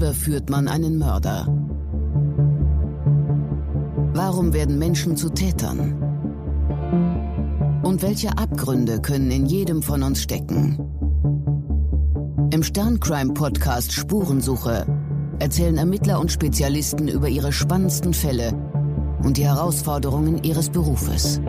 [0.00, 1.46] überführt man einen Mörder?
[4.14, 5.92] Warum werden Menschen zu Tätern?
[7.82, 10.78] Und welche Abgründe können in jedem von uns stecken?
[12.50, 14.86] Im Sterncrime-Podcast Spurensuche
[15.38, 18.54] erzählen Ermittler und Spezialisten über ihre spannendsten Fälle
[19.22, 21.42] und die Herausforderungen ihres Berufes.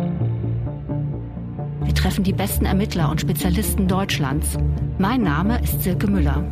[1.86, 4.57] Wir treffen die besten Ermittler und Spezialisten Deutschlands.
[4.97, 6.43] Mein Name ist Silke Müller.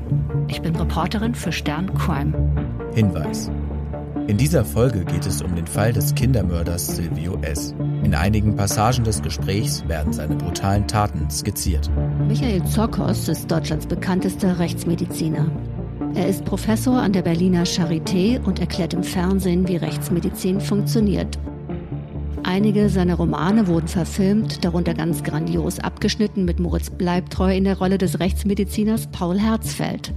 [0.50, 2.34] Ich bin Reporterin für Stern Crime.
[2.96, 3.52] Hinweis.
[4.28, 7.76] In dieser Folge geht es um den Fall des Kindermörders Silvio S.
[8.04, 11.90] In einigen Passagen des Gesprächs werden seine brutalen Taten skizziert.
[12.28, 15.52] Michael Zokos ist Deutschlands bekanntester Rechtsmediziner.
[16.16, 21.38] Er ist Professor an der Berliner Charité und erklärt im Fernsehen, wie Rechtsmedizin funktioniert
[22.44, 27.98] Einige seiner Romane wurden verfilmt, darunter ganz grandios abgeschnitten mit Moritz Bleibtreu in der Rolle
[27.98, 30.14] des Rechtsmediziners Paul Herzfeld.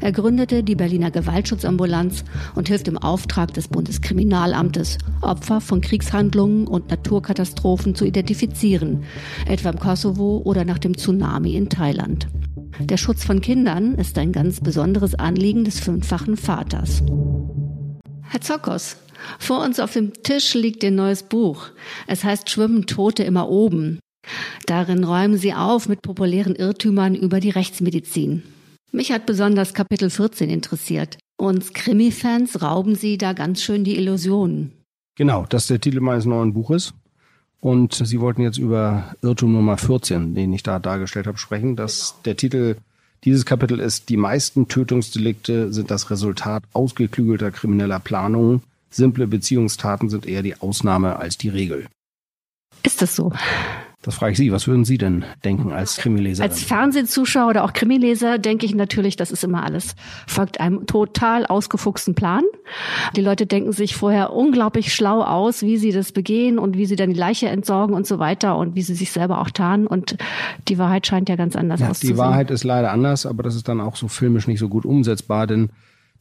[0.00, 6.90] Er gründete die Berliner Gewaltschutzambulanz und hilft im Auftrag des Bundeskriminalamtes, Opfer von Kriegshandlungen und
[6.90, 9.04] Naturkatastrophen zu identifizieren,
[9.46, 12.28] etwa im Kosovo oder nach dem Tsunami in Thailand.
[12.80, 17.02] Der Schutz von Kindern ist ein ganz besonderes Anliegen des fünffachen Vaters.
[18.22, 18.96] Herr Zokos,
[19.38, 21.68] vor uns auf dem Tisch liegt Ihr neues Buch.
[22.06, 23.98] Es heißt Schwimmen Tote immer oben.
[24.66, 28.42] Darin räumen Sie auf mit populären Irrtümern über die Rechtsmedizin.
[28.92, 31.18] Mich hat besonders Kapitel 14 interessiert.
[31.36, 34.72] Uns Krimi-Fans rauben Sie da ganz schön die Illusionen.
[35.16, 36.94] Genau, das ist der Titel meines neuen Buches.
[37.60, 41.76] Und Sie wollten jetzt über Irrtum Nummer 14, den ich da dargestellt habe, sprechen.
[41.76, 42.76] Das, der Titel
[43.24, 50.26] dieses Kapitel ist, die meisten Tötungsdelikte sind das Resultat ausgeklügelter krimineller Planungen Simple Beziehungstaten sind
[50.26, 51.86] eher die Ausnahme als die Regel.
[52.82, 53.32] Ist das so?
[54.02, 54.52] Das frage ich Sie.
[54.52, 56.44] Was würden Sie denn denken als Krimileser?
[56.44, 59.96] Als Fernsehzuschauer oder auch Krimileser denke ich natürlich, das ist immer alles.
[60.28, 62.44] Folgt einem total ausgefuchsten Plan.
[63.16, 66.94] Die Leute denken sich vorher unglaublich schlau aus, wie sie das begehen und wie sie
[66.94, 69.88] dann die Leiche entsorgen und so weiter und wie sie sich selber auch tarnen.
[69.88, 70.16] Und
[70.68, 72.14] die Wahrheit scheint ja ganz anders ja, auszusehen.
[72.14, 74.86] Die Wahrheit ist leider anders, aber das ist dann auch so filmisch nicht so gut
[74.86, 75.70] umsetzbar, denn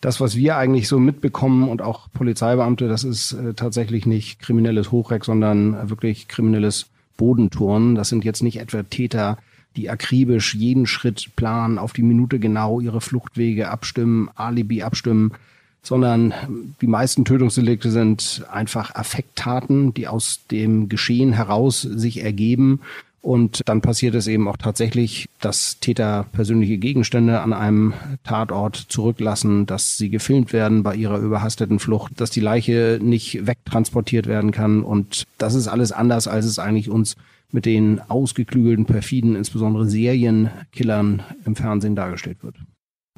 [0.02, 4.92] das, was wir eigentlich so mitbekommen und auch Polizeibeamte, das ist äh, tatsächlich nicht kriminelles
[4.92, 6.88] Hochreck, sondern wirklich kriminelles
[7.18, 7.96] Bodenturnen.
[7.96, 9.38] Das sind jetzt nicht etwa Täter,
[9.76, 15.34] die akribisch jeden Schritt planen, auf die Minute genau ihre Fluchtwege abstimmen, Alibi abstimmen,
[15.82, 16.34] sondern
[16.82, 22.82] die meisten Tötungsdelikte sind einfach Affekttaten, die aus dem Geschehen heraus sich ergeben
[23.28, 27.94] und dann passiert es eben auch tatsächlich, dass Täter persönliche Gegenstände an einem
[28.24, 34.28] Tatort zurücklassen, dass sie gefilmt werden bei ihrer überhasteten Flucht, dass die Leiche nicht wegtransportiert
[34.28, 34.82] werden kann.
[34.82, 37.18] Und das ist alles anders, als es eigentlich uns
[37.52, 42.56] mit den ausgeklügelten, perfiden, insbesondere Serienkillern im Fernsehen dargestellt wird.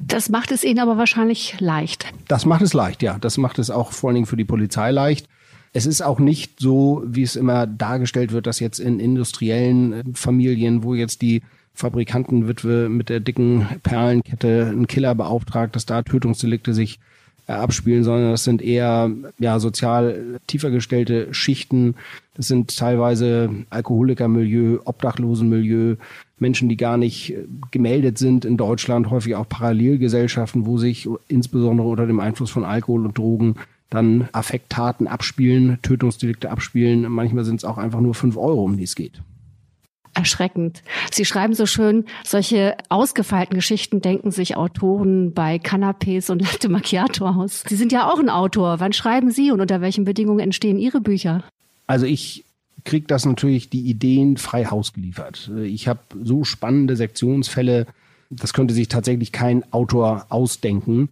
[0.02, 2.06] Das macht es Ihnen aber wahrscheinlich leicht.
[2.26, 3.16] Das macht es leicht, ja.
[3.20, 5.28] Das macht es auch vor allen Dingen für die Polizei leicht.
[5.72, 10.02] Es ist auch nicht so, wie es immer dargestellt wird, dass jetzt in industriellen äh,
[10.14, 11.42] Familien, wo jetzt die
[11.74, 16.98] Fabrikantenwitwe mit der dicken Perlenkette einen Killer beauftragt, dass da Tötungsdelikte sich
[17.46, 21.94] äh, abspielen, sondern das sind eher ja sozial tiefer gestellte Schichten.
[22.34, 25.96] Das sind teilweise Alkoholikermilieu, Obdachlosenmilieu,
[26.38, 31.86] Menschen, die gar nicht äh, gemeldet sind in Deutschland, häufig auch Parallelgesellschaften, wo sich insbesondere
[31.86, 33.54] unter dem Einfluss von Alkohol und Drogen
[33.90, 37.10] dann Affekttaten abspielen, Tötungsdelikte abspielen.
[37.10, 39.20] Manchmal sind es auch einfach nur fünf Euro, um die es geht.
[40.14, 40.82] Erschreckend.
[41.12, 47.26] Sie schreiben so schön, solche ausgefeilten Geschichten denken sich Autoren bei Canapés und Latte Macchiato
[47.26, 47.62] aus.
[47.66, 48.80] Sie sind ja auch ein Autor.
[48.80, 51.44] Wann schreiben Sie und unter welchen Bedingungen entstehen Ihre Bücher?
[51.86, 52.44] Also ich
[52.84, 55.50] kriege das natürlich die Ideen frei Haus geliefert.
[55.62, 57.86] Ich habe so spannende Sektionsfälle,
[58.30, 61.08] das könnte sich tatsächlich kein Autor ausdenken.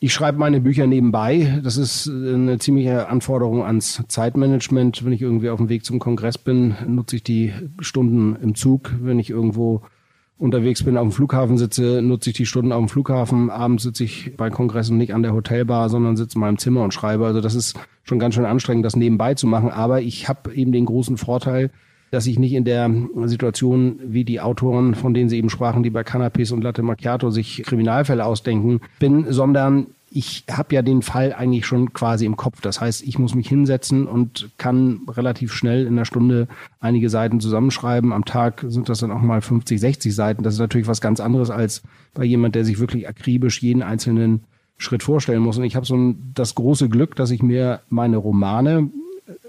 [0.00, 1.60] Ich schreibe meine Bücher nebenbei.
[1.64, 5.04] Das ist eine ziemliche Anforderung ans Zeitmanagement.
[5.04, 8.92] Wenn ich irgendwie auf dem Weg zum Kongress bin, nutze ich die Stunden im Zug.
[9.00, 9.82] Wenn ich irgendwo
[10.38, 13.50] unterwegs bin, auf dem Flughafen sitze, nutze ich die Stunden auf dem Flughafen.
[13.50, 16.94] Abends sitze ich bei Kongressen nicht an der Hotelbar, sondern sitze in meinem Zimmer und
[16.94, 17.26] schreibe.
[17.26, 19.70] Also das ist schon ganz schön anstrengend, das nebenbei zu machen.
[19.70, 21.72] Aber ich habe eben den großen Vorteil,
[22.10, 22.90] dass ich nicht in der
[23.24, 27.30] Situation wie die Autoren, von denen Sie eben sprachen, die bei Cannabis und Latte Macchiato
[27.30, 32.60] sich Kriminalfälle ausdenken, bin, sondern ich habe ja den Fall eigentlich schon quasi im Kopf.
[32.60, 36.48] Das heißt, ich muss mich hinsetzen und kann relativ schnell in einer Stunde
[36.80, 38.12] einige Seiten zusammenschreiben.
[38.12, 40.42] Am Tag sind das dann auch mal 50, 60 Seiten.
[40.42, 41.82] Das ist natürlich was ganz anderes als
[42.14, 44.44] bei jemand, der sich wirklich akribisch jeden einzelnen
[44.78, 45.58] Schritt vorstellen muss.
[45.58, 48.90] Und ich habe so ein, das große Glück, dass ich mir meine Romane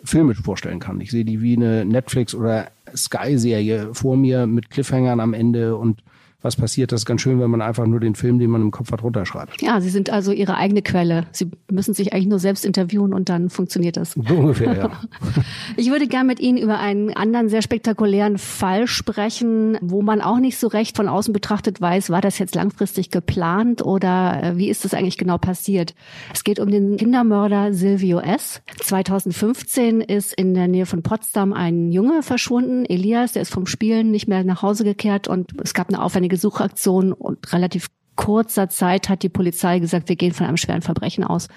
[0.03, 0.99] filmisch vorstellen kann.
[1.01, 6.03] Ich sehe die wie eine Netflix- oder Sky-Serie vor mir mit Cliffhangern am Ende und
[6.41, 6.91] was passiert.
[6.91, 9.03] Das ist ganz schön, wenn man einfach nur den Film, den man im Kopf hat,
[9.03, 9.61] runterschreibt.
[9.61, 11.27] Ja, Sie sind also Ihre eigene Quelle.
[11.31, 14.11] Sie müssen sich eigentlich nur selbst interviewen und dann funktioniert das.
[14.11, 14.91] So ungefähr, ja.
[15.75, 20.39] Ich würde gern mit Ihnen über einen anderen sehr spektakulären Fall sprechen, wo man auch
[20.39, 24.69] nicht so recht von außen betrachtet weiß, war das jetzt langfristig geplant oder äh, wie
[24.69, 25.93] ist das eigentlich genau passiert?
[26.33, 28.61] Es geht um den Kindermörder Silvio S.
[28.81, 34.11] 2015 ist in der Nähe von Potsdam ein Junge verschwunden, Elias, der ist vom Spielen
[34.11, 37.87] nicht mehr nach Hause gekehrt und es gab eine aufwendige Suchaktion und relativ
[38.19, 41.47] kurzer Zeit hat die Polizei gesagt, wir gehen von einem schweren Verbrechen aus.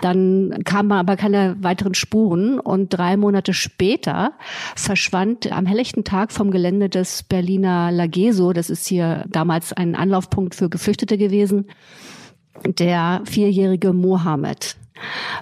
[0.00, 4.32] Dann kamen aber keine weiteren Spuren und drei Monate später
[4.74, 10.54] verschwand am helllichten Tag vom Gelände des Berliner Lageso, das ist hier damals ein Anlaufpunkt
[10.54, 11.66] für Geflüchtete gewesen,
[12.64, 14.76] der vierjährige Mohammed.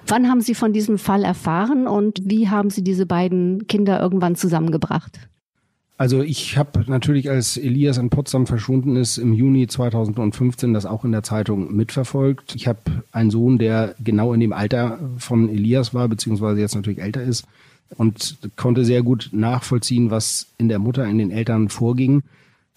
[0.05, 4.35] Wann haben Sie von diesem Fall erfahren und wie haben Sie diese beiden Kinder irgendwann
[4.35, 5.17] zusammengebracht?
[5.97, 11.03] Also ich habe natürlich, als Elias in Potsdam verschwunden ist, im Juni 2015 das auch
[11.03, 12.53] in der Zeitung mitverfolgt.
[12.55, 12.79] Ich habe
[13.11, 17.45] einen Sohn, der genau in dem Alter von Elias war, beziehungsweise jetzt natürlich älter ist
[17.97, 22.21] und konnte sehr gut nachvollziehen, was in der Mutter, in den Eltern vorging.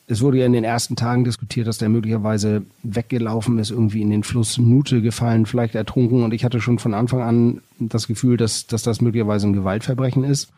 [0.07, 4.11] Es wurde ja in den ersten Tagen diskutiert, dass der möglicherweise weggelaufen ist, irgendwie in
[4.11, 6.25] den Fluss Nute gefallen, vielleicht ertrunken.
[6.25, 10.25] Und ich hatte schon von Anfang an das Gefühl, dass, dass das möglicherweise ein Gewaltverbrechen
[10.25, 10.49] ist.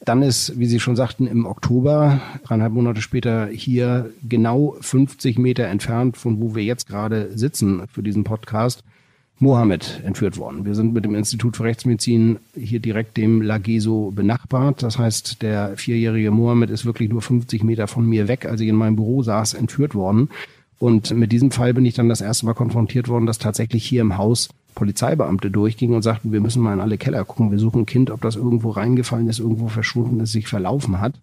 [0.00, 5.64] Dann ist, wie Sie schon sagten, im Oktober, dreieinhalb Monate später, hier genau 50 Meter
[5.66, 8.84] entfernt von wo wir jetzt gerade sitzen für diesen Podcast,
[9.38, 10.64] Mohammed entführt worden.
[10.64, 14.82] Wir sind mit dem Institut für Rechtsmedizin hier direkt dem Lageso benachbart.
[14.82, 18.68] Das heißt, der vierjährige Mohammed ist wirklich nur 50 Meter von mir weg, als ich
[18.68, 20.28] in meinem Büro saß, entführt worden.
[20.78, 24.02] Und mit diesem Fall bin ich dann das erste Mal konfrontiert worden, dass tatsächlich hier
[24.02, 27.82] im Haus Polizeibeamte durchgingen und sagten, wir müssen mal in alle Keller gucken, wir suchen
[27.82, 31.14] ein Kind, ob das irgendwo reingefallen ist, irgendwo verschwunden ist, sich verlaufen hat.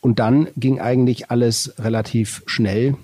[0.00, 2.96] Und dann ging eigentlich alles relativ schnell,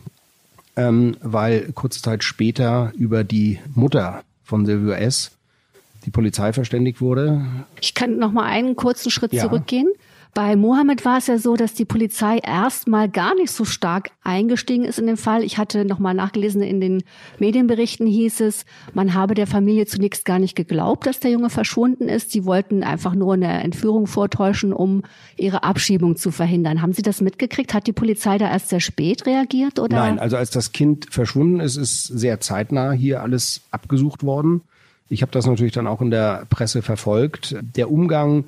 [0.77, 5.33] ähm, weil kurze Zeit später über die Mutter von Silvio S.
[6.05, 7.45] die Polizei verständigt wurde.
[7.81, 9.43] Ich kann noch mal einen kurzen Schritt ja.
[9.43, 9.89] zurückgehen.
[10.35, 14.85] Bei Mohammed war es ja so, dass die Polizei erstmal gar nicht so stark eingestiegen
[14.85, 15.45] ist in den Fall.
[15.45, 17.03] Ich hatte nochmal nachgelesen, in den
[17.39, 18.65] Medienberichten hieß es,
[18.95, 22.31] man habe der Familie zunächst gar nicht geglaubt, dass der Junge verschwunden ist.
[22.31, 25.03] Sie wollten einfach nur eine Entführung vortäuschen, um
[25.37, 26.81] ihre Abschiebung zu verhindern.
[26.81, 27.75] Haben Sie das mitgekriegt?
[27.75, 29.79] Hat die Polizei da erst sehr spät reagiert?
[29.79, 29.97] Oder?
[29.97, 34.63] Nein, also als das Kind verschwunden ist, ist sehr zeitnah hier alles abgesucht worden.
[35.11, 37.55] Ich habe das natürlich dann auch in der Presse verfolgt.
[37.77, 38.45] Der Umgang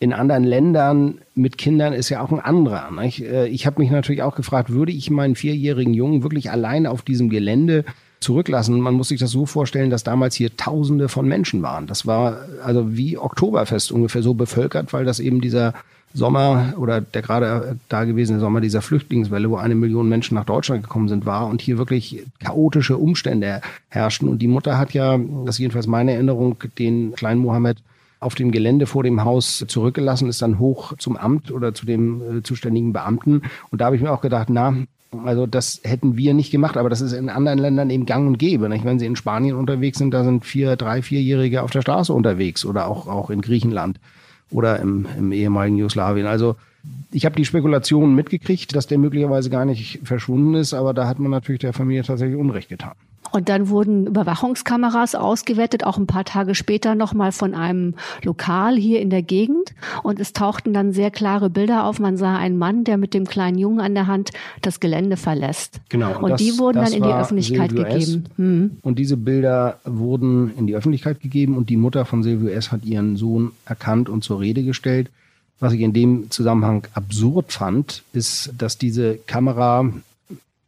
[0.00, 2.90] in anderen Ländern mit Kindern ist ja auch ein anderer.
[2.90, 3.22] Nicht?
[3.22, 7.02] Äh, ich habe mich natürlich auch gefragt, würde ich meinen vierjährigen Jungen wirklich allein auf
[7.02, 7.84] diesem Gelände
[8.18, 8.80] zurücklassen?
[8.80, 11.86] Man muss sich das so vorstellen, dass damals hier Tausende von Menschen waren.
[11.86, 15.74] Das war also wie Oktoberfest ungefähr so bevölkert, weil das eben dieser
[16.14, 20.82] Sommer oder der gerade da gewesene Sommer dieser Flüchtlingswelle, wo eine Million Menschen nach Deutschland
[20.82, 23.60] gekommen sind, war und hier wirklich chaotische Umstände
[23.90, 24.30] herrschten.
[24.30, 27.76] Und die Mutter hat ja, das ist jedenfalls meine Erinnerung, den kleinen Mohammed
[28.20, 32.38] auf dem Gelände vor dem Haus zurückgelassen, ist dann hoch zum Amt oder zu dem
[32.38, 33.42] äh, zuständigen Beamten.
[33.70, 34.76] Und da habe ich mir auch gedacht, na,
[35.24, 38.38] also das hätten wir nicht gemacht, aber das ist in anderen Ländern eben gang und
[38.38, 38.68] gäbe.
[38.68, 38.84] Nicht?
[38.84, 42.64] Wenn Sie in Spanien unterwegs sind, da sind vier, drei, vierjährige auf der Straße unterwegs
[42.64, 43.98] oder auch, auch in Griechenland
[44.50, 46.26] oder im, im ehemaligen Jugoslawien.
[46.26, 46.56] Also
[47.12, 51.18] ich habe die Spekulationen mitgekriegt, dass der möglicherweise gar nicht verschwunden ist, aber da hat
[51.18, 52.92] man natürlich der Familie tatsächlich Unrecht getan.
[53.32, 59.00] Und dann wurden Überwachungskameras ausgewertet, auch ein paar Tage später nochmal von einem Lokal hier
[59.00, 59.72] in der Gegend.
[60.02, 62.00] Und es tauchten dann sehr klare Bilder auf.
[62.00, 64.30] Man sah einen Mann, der mit dem kleinen Jungen an der Hand
[64.62, 65.80] das Gelände verlässt.
[65.90, 66.16] Genau.
[66.18, 68.24] Und, und die wurden dann in die Öffentlichkeit Silvio gegeben.
[68.36, 68.70] Hm.
[68.82, 72.72] Und diese Bilder wurden in die Öffentlichkeit gegeben und die Mutter von Silvio S.
[72.72, 75.08] hat ihren Sohn erkannt und zur Rede gestellt.
[75.60, 79.92] Was ich in dem Zusammenhang absurd fand, ist, dass diese Kamera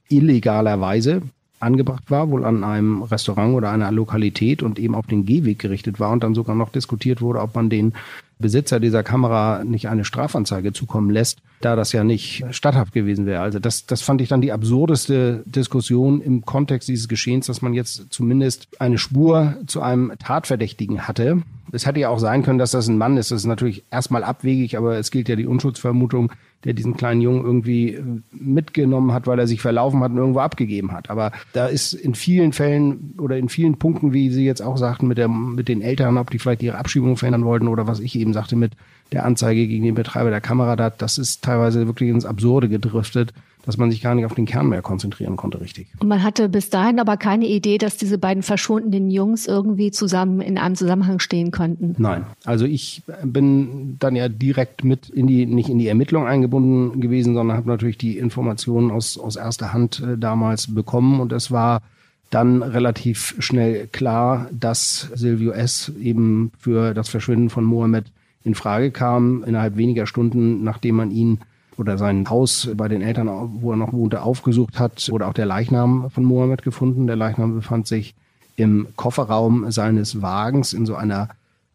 [0.09, 1.23] illegalerweise
[1.61, 5.99] angebracht war, wohl an einem Restaurant oder einer Lokalität und eben auf den Gehweg gerichtet
[6.01, 7.95] war und dann sogar noch diskutiert wurde, ob man den
[8.43, 13.41] Besitzer dieser Kamera nicht eine Strafanzeige zukommen lässt, da das ja nicht statthaft gewesen wäre.
[13.41, 17.73] Also das, das fand ich dann die absurdeste Diskussion im Kontext dieses Geschehens, dass man
[17.73, 21.43] jetzt zumindest eine Spur zu einem Tatverdächtigen hatte.
[21.73, 23.31] Es hätte ja auch sein können, dass das ein Mann ist.
[23.31, 26.33] Das ist natürlich erstmal abwegig, aber es gilt ja die Unschutzvermutung
[26.65, 30.41] der diesen kleinen Jungen irgendwie äh, mitgenommen hat, weil er sich verlaufen hat und irgendwo
[30.41, 31.11] abgegeben hat.
[31.11, 35.09] Aber da ist in vielen Fällen oder in vielen Punkten, wie Sie jetzt auch sagten,
[35.09, 38.17] mit, der, mit den Eltern, ob die vielleicht ihre Abschiebung verändern wollten oder was ich
[38.17, 38.73] eben sagte mit
[39.13, 43.33] der Anzeige gegen den Betreiber der Kamera, das ist teilweise wirklich ins Absurde gedriftet.
[43.65, 45.87] dass man sich gar nicht auf den Kern mehr konzentrieren konnte, richtig.
[46.01, 50.41] Und man hatte bis dahin aber keine Idee, dass diese beiden verschwundenen Jungs irgendwie zusammen
[50.41, 51.95] in einem Zusammenhang stehen könnten.
[51.99, 57.01] Nein, also ich bin dann ja direkt mit in die, nicht in die Ermittlung eingebunden
[57.01, 61.53] gewesen, sondern habe natürlich die Informationen aus, aus erster Hand äh, damals bekommen und es
[61.53, 61.83] war
[62.31, 65.93] dann relativ schnell klar, dass Silvio S.
[66.01, 68.07] eben für das Verschwinden von Mohammed
[68.45, 69.45] in Frage kam.
[69.45, 71.39] Innerhalb weniger Stunden, nachdem man ihn
[71.77, 73.29] oder sein Haus bei den Eltern,
[73.61, 77.07] wo er noch wohnte, aufgesucht hat, wurde auch der Leichnam von Mohammed gefunden.
[77.07, 78.15] Der Leichnam befand sich
[78.57, 81.29] im Kofferraum seines Wagens in so einer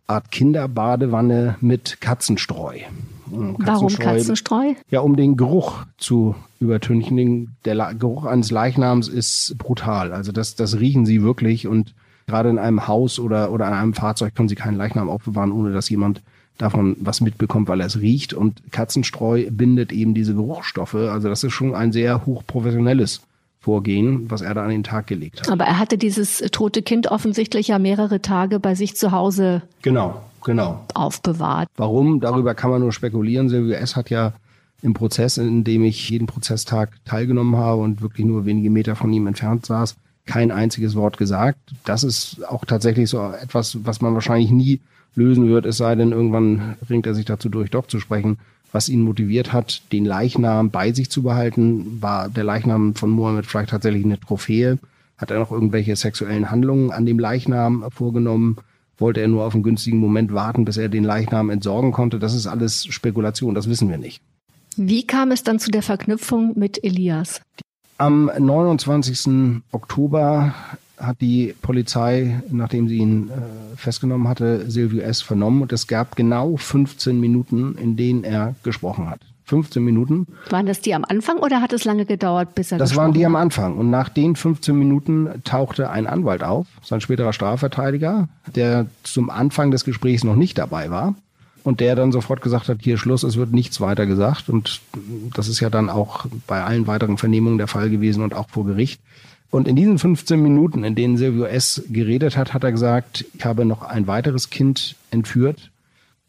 [0.05, 2.79] Art Kinderbadewanne mit Katzenstreu.
[3.25, 3.65] Katzenstreu.
[3.65, 4.74] Warum Katzenstreu?
[4.89, 7.55] Ja, um den Geruch zu übertünchen.
[7.65, 10.13] Der Geruch eines Leichnams ist brutal.
[10.13, 11.93] Also das, das riechen sie wirklich und
[12.25, 15.74] gerade in einem Haus oder, oder in einem Fahrzeug können sie keinen Leichnam aufbewahren, ohne
[15.74, 16.21] dass jemand
[16.57, 18.33] davon was mitbekommt, weil er es riecht.
[18.33, 20.95] Und Katzenstreu bindet eben diese Geruchsstoffe.
[20.95, 23.21] Also das ist schon ein sehr hochprofessionelles
[23.59, 25.49] Vorgehen, was er da an den Tag gelegt hat.
[25.49, 30.21] Aber er hatte dieses tote Kind offensichtlich ja mehrere Tage bei sich zu Hause genau,
[30.43, 30.85] genau.
[30.93, 31.67] aufbewahrt.
[31.75, 32.21] Warum?
[32.21, 33.49] Darüber kann man nur spekulieren.
[33.49, 33.95] Silvio S.
[33.95, 34.33] hat ja
[34.81, 39.11] im Prozess, in dem ich jeden Prozesstag teilgenommen habe und wirklich nur wenige Meter von
[39.11, 39.95] ihm entfernt saß,
[40.25, 41.59] kein einziges Wort gesagt.
[41.83, 44.79] Das ist auch tatsächlich so etwas, was man wahrscheinlich nie
[45.17, 48.38] lösen wird, es sei denn, irgendwann ringt er sich dazu durch, doch zu sprechen.
[48.71, 53.45] Was ihn motiviert hat, den Leichnam bei sich zu behalten, war der Leichnam von Mohammed
[53.45, 54.77] vielleicht tatsächlich eine Trophäe?
[55.17, 58.57] Hat er noch irgendwelche sexuellen Handlungen an dem Leichnam vorgenommen?
[59.00, 62.19] Wollte er nur auf einen günstigen Moment warten, bis er den Leichnam entsorgen konnte?
[62.19, 64.21] Das ist alles Spekulation, das wissen wir nicht.
[64.75, 67.41] Wie kam es dann zu der Verknüpfung mit Elias?
[67.97, 69.62] Am 29.
[69.71, 70.53] Oktober
[70.97, 75.21] hat die Polizei, nachdem sie ihn äh, festgenommen hatte, Silvio S.
[75.21, 79.19] vernommen und es gab genau 15 Minuten, in denen er gesprochen hat.
[79.47, 80.27] 15 Minuten.
[80.49, 83.25] Waren das die am Anfang oder hat es lange gedauert, bis er Das waren die
[83.25, 83.77] am Anfang.
[83.77, 89.71] Und nach den 15 Minuten tauchte ein Anwalt auf, sein späterer Strafverteidiger, der zum Anfang
[89.71, 91.15] des Gesprächs noch nicht dabei war.
[91.63, 94.47] Und der dann sofort gesagt hat, hier Schluss, es wird nichts weiter gesagt.
[94.47, 94.79] Und
[95.33, 98.65] das ist ja dann auch bei allen weiteren Vernehmungen der Fall gewesen und auch vor
[98.65, 99.01] Gericht.
[99.49, 101.83] Und in diesen 15 Minuten, in denen Silvio S.
[101.89, 105.71] geredet hat, hat er gesagt, ich habe noch ein weiteres Kind entführt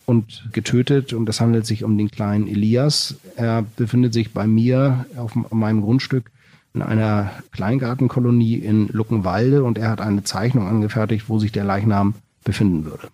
[0.06, 3.16] und getötet und es handelt sich um den kleinen Elias.
[3.36, 6.30] Er befindet sich bei mir auf meinem Grundstück
[6.74, 12.14] in einer Kleingartenkolonie in Luckenwalde und er hat eine Zeichnung angefertigt, wo sich der Leichnam
[12.44, 13.08] befinden würde.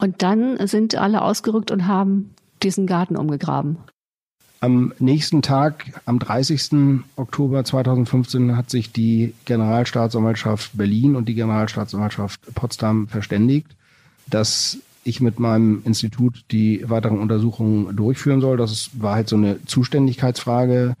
[0.00, 3.78] Und dann sind alle ausgerückt und haben diesen Garten umgegraben.
[4.64, 7.02] Am nächsten Tag, am 30.
[7.16, 13.66] Oktober 2015, hat sich die Generalstaatsanwaltschaft Berlin und die Generalstaatsanwaltschaft Potsdam verständigt,
[14.26, 18.56] dass ich mit meinem Institut die weiteren Untersuchungen durchführen soll.
[18.56, 20.94] Das war halt so eine Zuständigkeitsfrage.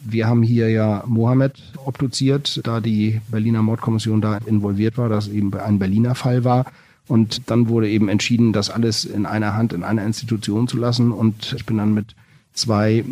[0.00, 5.52] Wir haben hier ja Mohammed obduziert, da die Berliner Mordkommission da involviert war, dass eben
[5.54, 6.66] ein Berliner Fall war.
[7.08, 11.10] Und dann wurde eben entschieden, das alles in einer Hand, in einer Institution zu lassen.
[11.10, 12.14] Und ich bin dann mit
[12.58, 13.04] zwei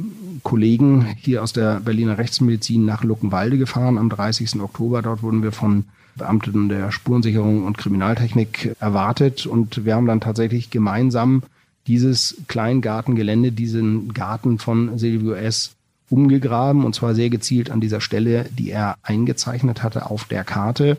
[0.43, 4.61] Kollegen hier aus der Berliner Rechtsmedizin nach Luckenwalde gefahren am 30.
[4.61, 5.03] Oktober.
[5.03, 5.85] Dort wurden wir von
[6.17, 11.43] Beamten der Spurensicherung und Kriminaltechnik erwartet und wir haben dann tatsächlich gemeinsam
[11.87, 15.73] dieses Kleingartengelände, diesen Garten von Silvio S.
[16.09, 20.99] umgegraben und zwar sehr gezielt an dieser Stelle, die er eingezeichnet hatte auf der Karte.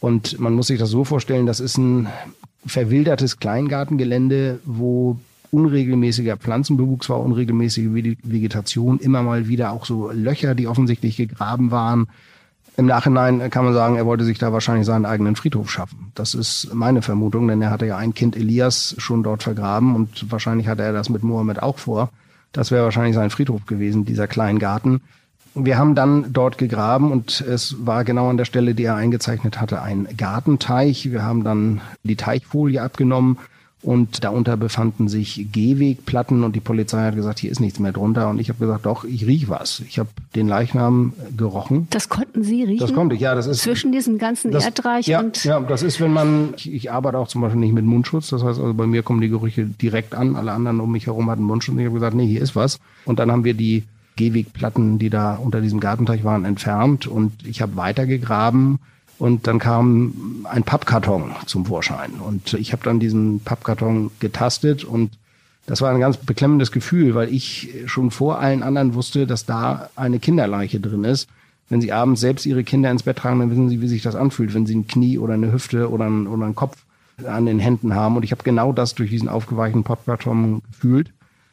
[0.00, 2.08] Und man muss sich das so vorstellen, das ist ein
[2.64, 5.18] verwildertes Kleingartengelände, wo
[5.52, 12.08] unregelmäßiger Pflanzenbewuchs war, unregelmäßige Vegetation, immer mal wieder auch so Löcher, die offensichtlich gegraben waren.
[12.78, 16.10] Im Nachhinein kann man sagen, er wollte sich da wahrscheinlich seinen eigenen Friedhof schaffen.
[16.14, 20.32] Das ist meine Vermutung, denn er hatte ja ein Kind Elias schon dort vergraben und
[20.32, 22.08] wahrscheinlich hatte er das mit Mohammed auch vor.
[22.52, 25.02] Das wäre wahrscheinlich sein Friedhof gewesen, dieser Kleingarten.
[25.54, 29.60] Wir haben dann dort gegraben und es war genau an der Stelle, die er eingezeichnet
[29.60, 31.12] hatte, ein Gartenteich.
[31.12, 33.36] Wir haben dann die Teichfolie abgenommen
[33.82, 38.28] und darunter befanden sich Gehwegplatten und die Polizei hat gesagt, hier ist nichts mehr drunter.
[38.30, 39.80] Und ich habe gesagt, doch, ich riech was.
[39.80, 41.88] Ich habe den Leichnam gerochen.
[41.90, 42.78] Das konnten Sie riechen?
[42.78, 43.34] Das konnte ich, ja.
[43.34, 46.72] Das ist zwischen diesem ganzen das, Erdreich ja, und ja, das ist, wenn man ich,
[46.72, 48.28] ich arbeite auch zum Beispiel nicht mit Mundschutz.
[48.30, 50.36] Das heißt also bei mir kommen die Gerüche direkt an.
[50.36, 51.74] Alle anderen um mich herum hatten Mundschutz.
[51.74, 52.78] Und ich habe gesagt, nee, hier ist was.
[53.04, 53.84] Und dann haben wir die
[54.16, 58.78] Gehwegplatten, die da unter diesem Gartenteich waren, entfernt und ich habe weitergegraben
[59.22, 62.14] und dann kam ein Pappkarton zum Vorschein.
[62.14, 65.12] Und ich habe dann diesen Pappkarton getastet und
[65.64, 69.90] das war ein ganz beklemmendes Gefühl, weil ich schon vor allen anderen wusste, dass da
[69.94, 71.28] eine Kinderleiche drin ist.
[71.68, 74.16] Wenn Sie abends selbst Ihre Kinder ins Bett tragen, dann wissen Sie, wie sich das
[74.16, 76.78] anfühlt, wenn Sie ein Knie oder eine Hüfte oder einen, oder einen Kopf
[77.24, 78.16] an den Händen haben.
[78.16, 81.12] Und ich habe genau das durch diesen aufgeweichten Pappkarton gefühlt.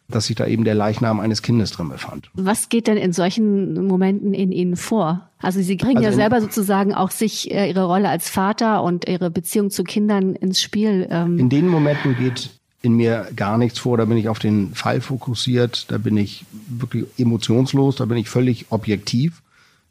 [0.09, 2.29] Dass sich da eben der Leichnam eines Kindes drin befand.
[2.33, 5.29] Was geht denn in solchen Momenten in Ihnen vor?
[5.39, 9.07] Also Sie bringen also ja selber sozusagen auch sich äh, Ihre Rolle als Vater und
[9.07, 11.07] Ihre Beziehung zu Kindern ins Spiel.
[11.09, 11.37] Ähm.
[11.37, 12.49] In den Momenten geht
[12.81, 16.45] in mir gar nichts vor, da bin ich auf den Fall fokussiert, da bin ich
[16.67, 19.41] wirklich emotionslos, da bin ich völlig objektiv.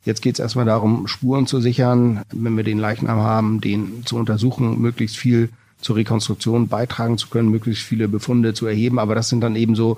[0.05, 4.17] Jetzt geht es erstmal darum, Spuren zu sichern, wenn wir den Leichnam haben, den zu
[4.17, 8.99] untersuchen, möglichst viel zur Rekonstruktion beitragen zu können, möglichst viele Befunde zu erheben.
[8.99, 9.97] Aber das sind dann eben so,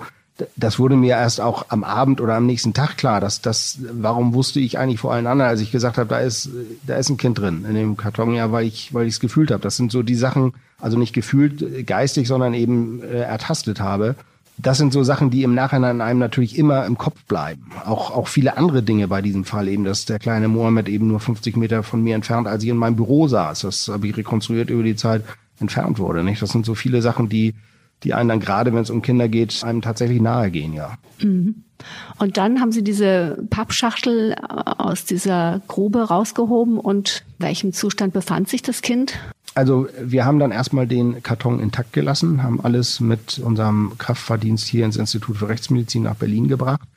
[0.55, 4.33] das wurde mir erst auch am Abend oder am nächsten Tag klar, dass das, warum
[4.33, 6.49] wusste ich eigentlich vor allen anderen, als ich gesagt habe, da ist,
[6.85, 9.51] da ist ein Kind drin in dem Karton, ja, weil ich, weil ich es gefühlt
[9.51, 9.61] habe.
[9.61, 14.15] Das sind so die Sachen, also nicht gefühlt geistig, sondern eben äh, ertastet habe.
[14.57, 17.71] Das sind so Sachen, die im Nachhinein einem natürlich immer im Kopf bleiben.
[17.85, 21.19] Auch, auch viele andere Dinge bei diesem Fall eben, dass der kleine Mohammed eben nur
[21.19, 23.61] 50 Meter von mir entfernt, als ich in meinem Büro saß.
[23.61, 25.23] Das habe ich rekonstruiert über die Zeit,
[25.61, 26.23] entfernt wurde.
[26.23, 26.41] Nicht?
[26.41, 27.55] Das sind so viele Sachen, die,
[28.03, 30.97] die einen dann gerade, wenn es um Kinder geht, einem tatsächlich nahe gehen, ja.
[31.21, 31.63] Mhm.
[32.19, 38.49] Und dann haben Sie diese Pappschachtel äh, aus dieser Grube rausgehoben und welchem Zustand befand
[38.49, 39.17] sich das Kind?
[39.53, 44.85] Also wir haben dann erstmal den Karton intakt gelassen, haben alles mit unserem Kraftfahrdienst hier
[44.85, 46.87] ins Institut für Rechtsmedizin nach Berlin gebracht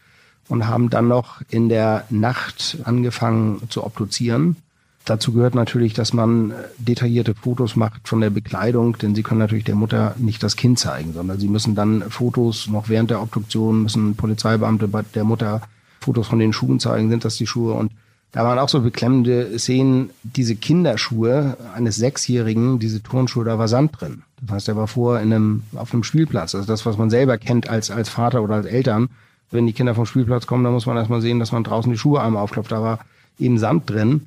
[0.48, 4.56] und haben dann noch in der Nacht angefangen zu obduzieren.
[5.04, 9.40] Dazu gehört natürlich, dass man äh, detaillierte Fotos macht von der Bekleidung, denn sie können
[9.40, 13.20] natürlich der Mutter nicht das Kind zeigen, sondern sie müssen dann Fotos noch während der
[13.20, 15.60] Obduktion, müssen Polizeibeamte bei der Mutter
[16.00, 17.92] Fotos von den Schuhen zeigen, sind das die Schuhe und
[18.32, 24.00] da waren auch so beklemmende Szenen, diese Kinderschuhe eines Sechsjährigen, diese Turnschuhe, da war Sand
[24.00, 24.22] drin.
[24.40, 26.56] Das heißt, er war vorher in einem, auf einem Spielplatz.
[26.56, 29.08] Also das, was man selber kennt als, als Vater oder als Eltern.
[29.52, 31.96] Wenn die Kinder vom Spielplatz kommen, dann muss man erstmal sehen, dass man draußen die
[31.96, 32.72] Schuhe einmal aufklopft.
[32.72, 32.98] Da war
[33.38, 34.22] eben Sand drin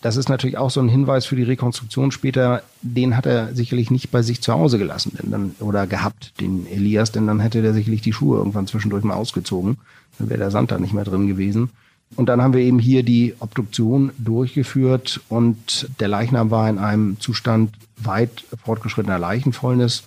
[0.00, 2.62] das ist natürlich auch so ein Hinweis für die Rekonstruktion später.
[2.82, 6.66] Den hat er sicherlich nicht bei sich zu Hause gelassen denn dann, oder gehabt, den
[6.66, 9.78] Elias, denn dann hätte der sicherlich die Schuhe irgendwann zwischendurch mal ausgezogen.
[10.18, 11.70] Dann wäre der Sand da nicht mehr drin gewesen.
[12.16, 17.20] Und dann haben wir eben hier die Obduktion durchgeführt und der Leichnam war in einem
[17.20, 20.04] Zustand weit fortgeschrittener Leichenfäulnis.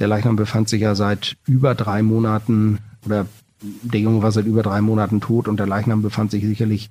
[0.00, 3.26] Der Leichnam befand sich ja seit über drei Monaten oder
[3.60, 6.90] der Junge war seit über drei Monaten tot und der Leichnam befand sich sicherlich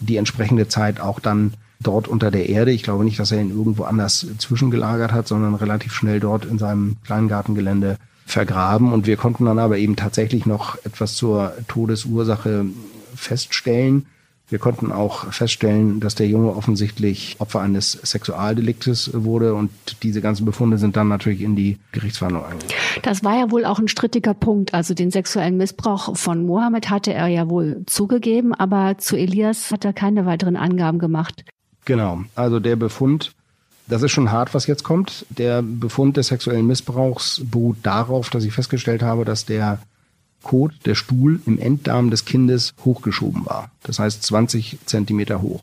[0.00, 2.72] die entsprechende Zeit auch dann dort unter der Erde.
[2.72, 6.58] Ich glaube nicht, dass er ihn irgendwo anders zwischengelagert hat, sondern relativ schnell dort in
[6.58, 8.92] seinem Kleingartengelände vergraben.
[8.92, 12.66] Und wir konnten dann aber eben tatsächlich noch etwas zur Todesursache
[13.14, 14.06] feststellen.
[14.50, 19.70] Wir konnten auch feststellen, dass der Junge offensichtlich Opfer eines Sexualdeliktes wurde und
[20.02, 22.74] diese ganzen Befunde sind dann natürlich in die Gerichtsverhandlung eingegangen.
[23.02, 24.74] Das war ja wohl auch ein strittiger Punkt.
[24.74, 29.84] Also den sexuellen Missbrauch von Mohammed hatte er ja wohl zugegeben, aber zu Elias hat
[29.86, 31.44] er keine weiteren Angaben gemacht.
[31.86, 33.32] Genau, also der Befund,
[33.88, 35.24] das ist schon hart, was jetzt kommt.
[35.30, 39.78] Der Befund des sexuellen Missbrauchs beruht darauf, dass ich festgestellt habe, dass der
[40.44, 43.70] Kot, der Stuhl im Enddarm des Kindes hochgeschoben war.
[43.82, 45.62] Das heißt 20 Zentimeter hoch.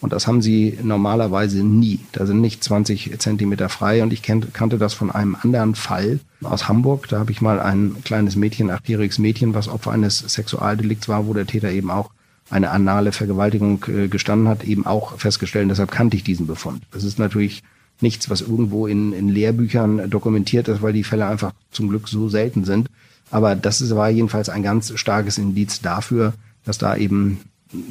[0.00, 2.00] Und das haben sie normalerweise nie.
[2.12, 4.02] Da sind nicht 20 Zentimeter frei.
[4.02, 7.08] Und ich kannte das von einem anderen Fall aus Hamburg.
[7.08, 11.32] Da habe ich mal ein kleines Mädchen, achtjähriges Mädchen, was Opfer eines Sexualdelikts war, wo
[11.32, 12.10] der Täter eben auch
[12.50, 15.70] eine anale Vergewaltigung äh, gestanden hat, eben auch festgestellt.
[15.70, 16.82] Deshalb kannte ich diesen Befund.
[16.92, 17.62] Das ist natürlich
[18.00, 22.28] nichts, was irgendwo in, in Lehrbüchern dokumentiert ist, weil die Fälle einfach zum Glück so
[22.28, 22.88] selten sind.
[23.30, 26.34] Aber das war jedenfalls ein ganz starkes Indiz dafür,
[26.64, 27.40] dass da eben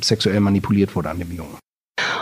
[0.02, 1.58] sexuell manipuliert wurde an dem Jungen.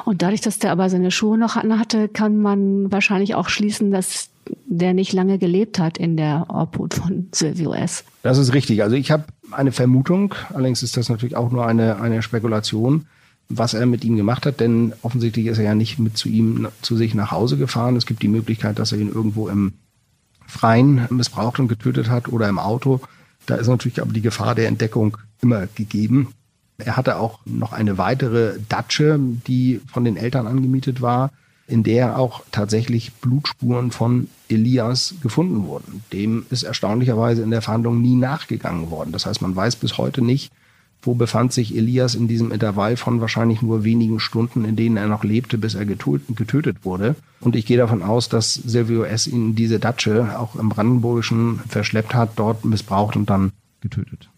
[0.05, 4.29] Und dadurch, dass der aber seine Schuhe noch hatte, kann man wahrscheinlich auch schließen, dass
[4.65, 8.03] der nicht lange gelebt hat in der Obhut von Silvio S.
[8.23, 8.83] Das ist richtig.
[8.83, 13.05] Also ich habe eine Vermutung, allerdings ist das natürlich auch nur eine, eine Spekulation,
[13.49, 16.67] was er mit ihm gemacht hat, denn offensichtlich ist er ja nicht mit zu ihm,
[16.81, 17.95] zu sich nach Hause gefahren.
[17.95, 19.73] Es gibt die Möglichkeit, dass er ihn irgendwo im
[20.53, 23.01] Freien missbraucht und getötet hat oder im Auto.
[23.47, 26.29] Da ist natürlich aber die Gefahr der Entdeckung immer gegeben.
[26.77, 31.31] Er hatte auch noch eine weitere Datsche, die von den Eltern angemietet war,
[31.67, 36.03] in der auch tatsächlich Blutspuren von Elias gefunden wurden.
[36.13, 39.11] Dem ist erstaunlicherweise in der Verhandlung nie nachgegangen worden.
[39.11, 40.51] Das heißt, man weiß bis heute nicht,
[41.03, 45.07] wo befand sich Elias in diesem Intervall von wahrscheinlich nur wenigen Stunden, in denen er
[45.07, 47.15] noch lebte, bis er getötet wurde.
[47.41, 49.27] Und ich gehe davon aus, dass Silvio S.
[49.27, 54.29] ihn diese Datsche auch im Brandenburgischen verschleppt hat, dort missbraucht und dann getötet.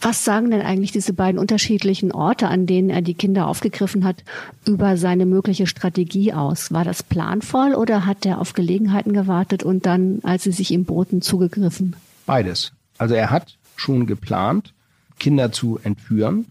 [0.00, 4.24] Was sagen denn eigentlich diese beiden unterschiedlichen Orte, an denen er die Kinder aufgegriffen hat,
[4.66, 6.72] über seine mögliche Strategie aus?
[6.72, 10.84] War das planvoll oder hat er auf Gelegenheiten gewartet und dann, als sie sich ihm
[10.84, 11.96] boten, zugegriffen?
[12.24, 12.72] Beides.
[12.98, 14.72] Also er hat schon geplant,
[15.20, 16.46] Kinder zu entführen.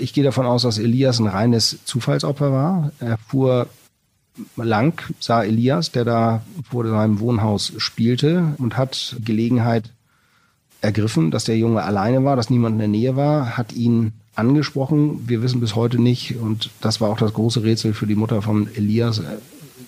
[0.00, 2.90] Ich gehe davon aus, dass Elias ein reines Zufallsopfer war.
[2.98, 3.68] Er fuhr
[4.56, 9.92] lang, sah Elias, der da vor seinem Wohnhaus spielte und hat Gelegenheit
[10.80, 15.28] ergriffen, dass der Junge alleine war, dass niemand in der Nähe war, hat ihn angesprochen.
[15.28, 18.42] Wir wissen bis heute nicht, und das war auch das große Rätsel für die Mutter
[18.42, 19.38] von Elias äh,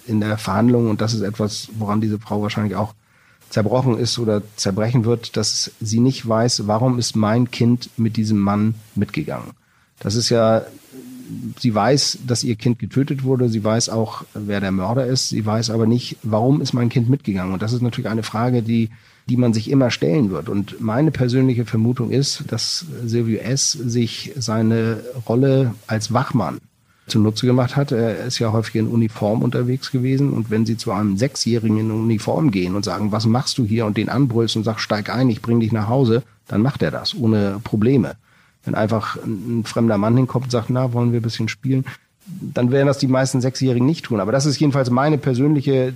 [0.07, 2.95] in der Verhandlung, und das ist etwas, woran diese Frau wahrscheinlich auch
[3.51, 8.39] zerbrochen ist oder zerbrechen wird, dass sie nicht weiß, warum ist mein Kind mit diesem
[8.39, 9.51] Mann mitgegangen.
[9.99, 10.63] Das ist ja,
[11.59, 15.45] sie weiß, dass ihr Kind getötet wurde, sie weiß auch, wer der Mörder ist, sie
[15.45, 17.53] weiß aber nicht, warum ist mein Kind mitgegangen.
[17.53, 18.91] Und das ist natürlich eine Frage, die
[19.31, 20.49] die man sich immer stellen wird.
[20.49, 23.71] Und meine persönliche Vermutung ist, dass Silvio S.
[23.71, 26.59] sich seine Rolle als Wachmann
[27.11, 27.93] zunutze gemacht hat.
[27.93, 30.33] Er ist ja häufig in Uniform unterwegs gewesen.
[30.33, 33.87] Und wenn Sie zu einem Sechsjährigen in Uniform gehen und sagen, was machst du hier
[33.87, 36.91] und den anbrüllst und sagst, steig ein, ich bring dich nach Hause, dann macht er
[36.91, 38.17] das ohne Probleme.
[38.65, 41.85] Wenn einfach ein fremder Mann hinkommt und sagt, na, wollen wir ein bisschen spielen,
[42.41, 44.21] dann werden das die meisten Sechsjährigen nicht tun.
[44.21, 45.93] Aber das ist jedenfalls meine persönliche,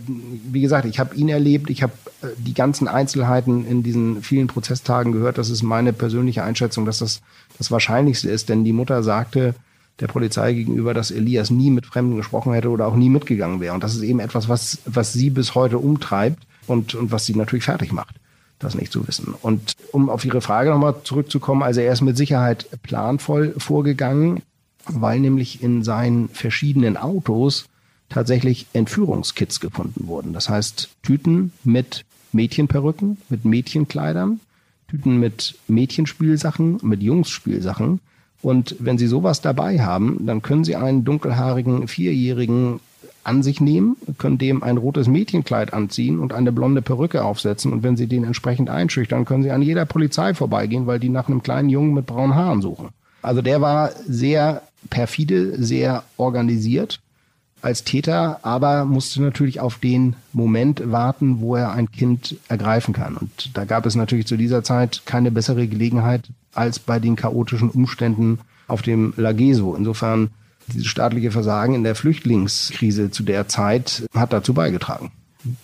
[0.51, 4.47] wie gesagt, ich habe ihn erlebt, ich habe äh, die ganzen Einzelheiten in diesen vielen
[4.47, 5.39] Prozesstagen gehört.
[5.39, 7.21] Das ist meine persönliche Einschätzung, dass das
[7.59, 8.49] das Wahrscheinlichste ist.
[8.49, 9.55] Denn die Mutter sagte
[10.01, 13.75] der Polizei gegenüber, dass Elias nie mit Fremden gesprochen hätte oder auch nie mitgegangen wäre.
[13.75, 17.35] Und das ist eben etwas, was, was sie bis heute umtreibt und, und was sie
[17.35, 18.17] natürlich fertig macht
[18.61, 19.35] das nicht zu wissen.
[19.43, 24.41] Und um auf Ihre Frage nochmal zurückzukommen, also er ist mit Sicherheit planvoll vorgegangen
[24.87, 27.67] weil nämlich in seinen verschiedenen Autos
[28.09, 30.33] tatsächlich Entführungskits gefunden wurden.
[30.33, 34.41] Das heißt Tüten mit Mädchenperücken, mit Mädchenkleidern,
[34.89, 38.01] Tüten mit Mädchenspielsachen, mit Jungsspielsachen.
[38.45, 42.79] Und wenn Sie sowas dabei haben, dann können Sie einen dunkelhaarigen Vierjährigen
[43.23, 47.73] an sich nehmen, können dem ein rotes Mädchenkleid anziehen und eine blonde Perücke aufsetzen.
[47.73, 51.27] Und wenn Sie den entsprechend einschüchtern, können Sie an jeder Polizei vorbeigehen, weil die nach
[51.27, 52.91] einem kleinen Jungen mit braunen Haaren suchen.
[53.23, 57.01] Also der war sehr perfide, sehr organisiert
[57.65, 63.17] als Täter, aber musste natürlich auf den Moment warten, wo er ein Kind ergreifen kann.
[63.17, 67.71] Und da gab es natürlich zu dieser Zeit keine bessere Gelegenheit als bei den chaotischen
[67.71, 69.75] Umständen auf dem Lageso.
[69.75, 70.31] Insofern
[70.69, 75.11] dieses staatliche Versagen in der Flüchtlingskrise zu der Zeit hat dazu beigetragen.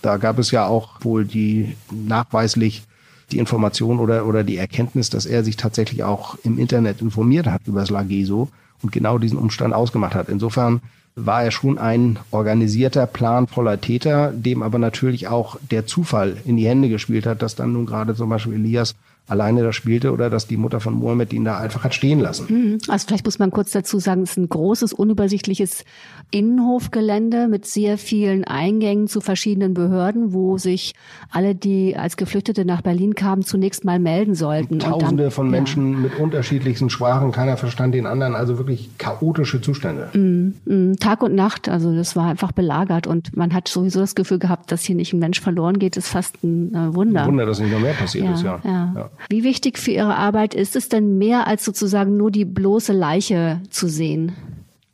[0.03, 2.83] Da gab es ja auch wohl die nachweislich
[3.31, 7.63] die Information oder, oder die Erkenntnis, dass er sich tatsächlich auch im Internet informiert hat
[7.67, 8.49] über das Lageso
[8.83, 10.29] und genau diesen Umstand ausgemacht hat.
[10.29, 10.81] Insofern
[11.17, 16.67] war er schon ein organisierter, planvoller Täter, dem aber natürlich auch der Zufall in die
[16.67, 18.95] Hände gespielt hat, dass dann nun gerade zum Beispiel Elias
[19.31, 22.47] alleine da spielte oder dass die Mutter von Mohammed ihn da einfach hat stehen lassen.
[22.49, 22.79] Mhm.
[22.89, 25.85] Also vielleicht muss man kurz dazu sagen, es ist ein großes, unübersichtliches
[26.31, 30.95] Innenhofgelände mit sehr vielen Eingängen zu verschiedenen Behörden, wo sich
[31.31, 34.79] alle, die als Geflüchtete nach Berlin kamen, zunächst mal melden sollten.
[34.79, 35.99] Tausende dann, von Menschen ja.
[36.01, 40.09] mit unterschiedlichsten Sprachen, keiner verstand den anderen, also wirklich chaotische Zustände.
[40.13, 44.15] Mm, mm, Tag und Nacht, also das war einfach belagert und man hat sowieso das
[44.15, 47.23] Gefühl gehabt, dass hier nicht ein Mensch verloren geht, ist fast ein äh, Wunder.
[47.23, 48.61] Ein Wunder, dass nicht noch mehr passiert ja, ist, ja.
[48.65, 48.93] ja.
[48.97, 49.11] ja.
[49.29, 53.61] Wie wichtig für Ihre Arbeit ist es denn mehr als sozusagen nur die bloße Leiche
[53.71, 54.33] zu sehen?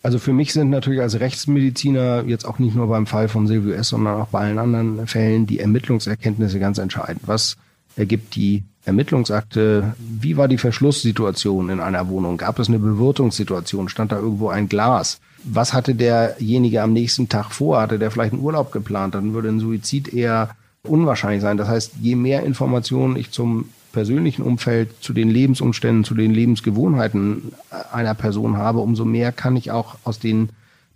[0.03, 3.73] Also für mich sind natürlich als Rechtsmediziner jetzt auch nicht nur beim Fall von Silvio
[3.73, 7.23] S., sondern auch bei allen anderen Fällen die Ermittlungserkenntnisse ganz entscheidend.
[7.27, 7.57] Was
[7.97, 9.95] ergibt die Ermittlungsakte?
[9.99, 12.37] Wie war die Verschlusssituation in einer Wohnung?
[12.37, 13.89] Gab es eine Bewirtungssituation?
[13.89, 15.19] Stand da irgendwo ein Glas?
[15.43, 17.81] Was hatte derjenige am nächsten Tag vor?
[17.81, 19.15] Hatte der vielleicht einen Urlaub geplant?
[19.15, 20.51] Dann würde ein Suizid eher
[20.85, 21.57] unwahrscheinlich sein.
[21.57, 27.55] Das heißt, je mehr Informationen ich zum persönlichen Umfeld, zu den Lebensumständen, zu den Lebensgewohnheiten
[27.91, 30.51] einer Person habe, umso mehr kann ich auch aus den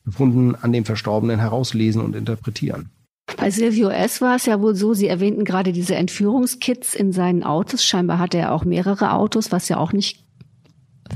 [0.04, 2.90] Befunden an dem Verstorbenen herauslesen und interpretieren.
[3.38, 4.20] Bei Silvio S.
[4.20, 7.86] war es ja wohl so, Sie erwähnten gerade diese Entführungskits in seinen Autos.
[7.86, 10.22] Scheinbar hatte er auch mehrere Autos, was ja auch nicht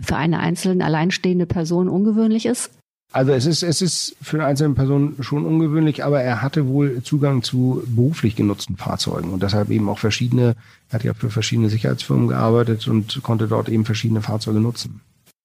[0.02, 2.70] für eine einzelne alleinstehende Person ungewöhnlich ist.
[3.14, 7.00] Also es ist, es ist für eine einzelne Person schon ungewöhnlich, aber er hatte wohl
[7.04, 10.56] Zugang zu beruflich genutzten Fahrzeugen und deshalb eben auch verschiedene,
[10.88, 15.00] er hat ja für verschiedene Sicherheitsfirmen gearbeitet und konnte dort eben verschiedene Fahrzeuge nutzen.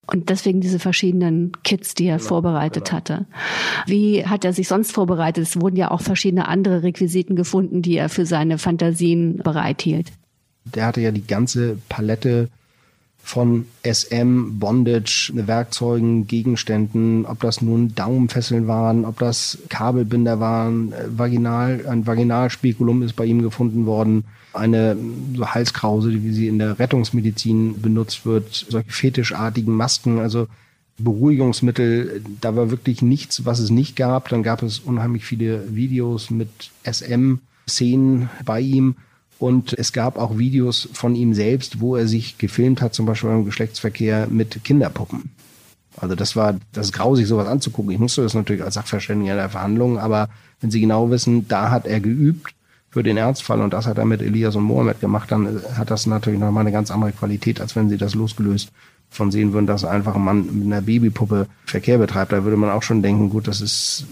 [0.08, 2.98] Und deswegen diese verschiedenen Kits, die er genau, vorbereitet genau.
[2.98, 3.26] hatte.
[3.86, 5.44] Wie hat er sich sonst vorbereitet?
[5.44, 10.08] Es wurden ja auch verschiedene andere Requisiten gefunden, die er für seine Fantasien bereithielt.
[10.66, 12.50] Der hatte ja die ganze Palette
[13.30, 21.06] von SM, Bondage, Werkzeugen, Gegenständen, ob das nun Daumenfesseln waren, ob das Kabelbinder waren, äh,
[21.15, 24.98] Vaginal, ein Vaginalspekulum ist bei ihm gefunden worden, eine
[25.36, 30.48] so Halskrause, wie sie in der Rettungsmedizin benutzt wird, solche fetischartigen Masken, also
[30.98, 34.30] Beruhigungsmittel, da war wirklich nichts, was es nicht gab.
[34.30, 36.50] Dann gab es unheimlich viele Videos mit
[36.84, 38.96] SM-Szenen bei ihm.
[39.39, 43.30] Und es gab auch Videos von ihm selbst, wo er sich gefilmt hat, zum Beispiel
[43.30, 45.32] beim Geschlechtsverkehr mit Kinderpuppen.
[45.97, 47.91] Also das war, das ist grausig, sowas anzugucken.
[47.91, 51.88] Ich musste das natürlich als Sachverständiger der Verhandlungen, aber wenn Sie genau wissen, da hat
[51.88, 52.54] er geübt,
[52.91, 56.08] für den Ernstfall und das hat er mit Elias und Mohammed gemacht, dann hat das
[56.08, 58.71] natürlich nochmal eine ganz andere Qualität, als wenn sie das losgelöst
[59.12, 62.32] von sehen würden, dass einfach ein Mann mit einer Babypuppe Verkehr betreibt.
[62.32, 64.06] Da würde man auch schon denken, gut, das ist,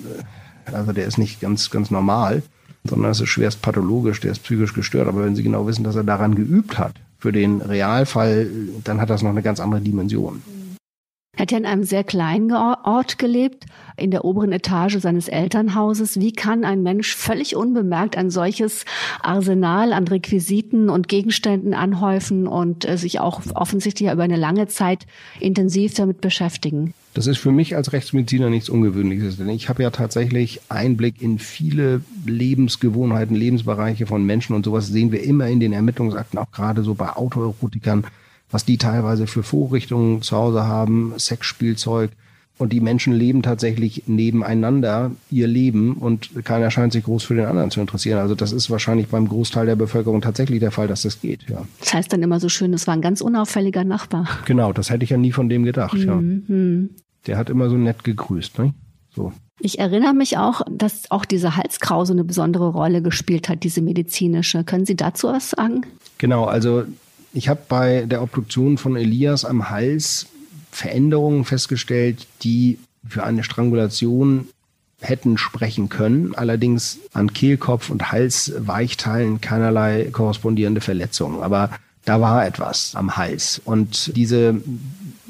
[0.68, 2.44] äh, also der ist nicht ganz, ganz normal,
[2.90, 5.08] sondern das ist schwerst pathologisch, der ist psychisch gestört.
[5.08, 8.50] Aber wenn Sie genau wissen, dass er daran geübt hat, für den Realfall,
[8.84, 10.42] dann hat das noch eine ganz andere Dimension.
[11.36, 16.20] Er hat ja in einem sehr kleinen Ort gelebt, in der oberen Etage seines Elternhauses.
[16.20, 18.86] Wie kann ein Mensch völlig unbemerkt ein solches
[19.22, 25.06] Arsenal an Requisiten und Gegenständen anhäufen und äh, sich auch offensichtlich über eine lange Zeit
[25.40, 26.96] intensiv damit beschäftigen?
[27.18, 31.40] Das ist für mich als Rechtsmediziner nichts Ungewöhnliches, denn ich habe ja tatsächlich Einblick in
[31.40, 36.84] viele Lebensgewohnheiten, Lebensbereiche von Menschen und sowas sehen wir immer in den Ermittlungsakten, auch gerade
[36.84, 38.06] so bei Autoerotikern
[38.52, 42.12] was die teilweise für Vorrichtungen zu Hause haben, Sexspielzeug.
[42.60, 47.46] Und die Menschen leben tatsächlich nebeneinander ihr Leben und keiner scheint sich groß für den
[47.46, 48.18] anderen zu interessieren.
[48.18, 51.68] Also das ist wahrscheinlich beim Großteil der Bevölkerung tatsächlich der Fall, dass das geht, ja.
[51.80, 54.28] Das heißt dann immer so schön, es war ein ganz unauffälliger Nachbar.
[54.46, 56.88] Genau, das hätte ich ja nie von dem gedacht, mhm.
[56.90, 56.98] ja.
[57.26, 58.74] Der hat immer so nett gegrüßt, ne?
[59.14, 59.34] So.
[59.60, 64.64] Ich erinnere mich auch, dass auch diese Halskrause eine besondere Rolle gespielt hat, diese medizinische.
[64.64, 65.82] Können Sie dazu was sagen?
[66.20, 66.84] Genau, also
[67.34, 70.28] ich habe bei der Obduktion von Elias am Hals
[70.72, 72.78] Veränderungen festgestellt, die
[73.08, 74.48] für eine Strangulation
[75.00, 81.42] hätten sprechen können, allerdings an Kehlkopf und Halsweichteilen keinerlei korrespondierende Verletzungen.
[81.42, 81.70] Aber
[82.06, 83.62] da war etwas am Hals.
[83.64, 84.62] Und diese,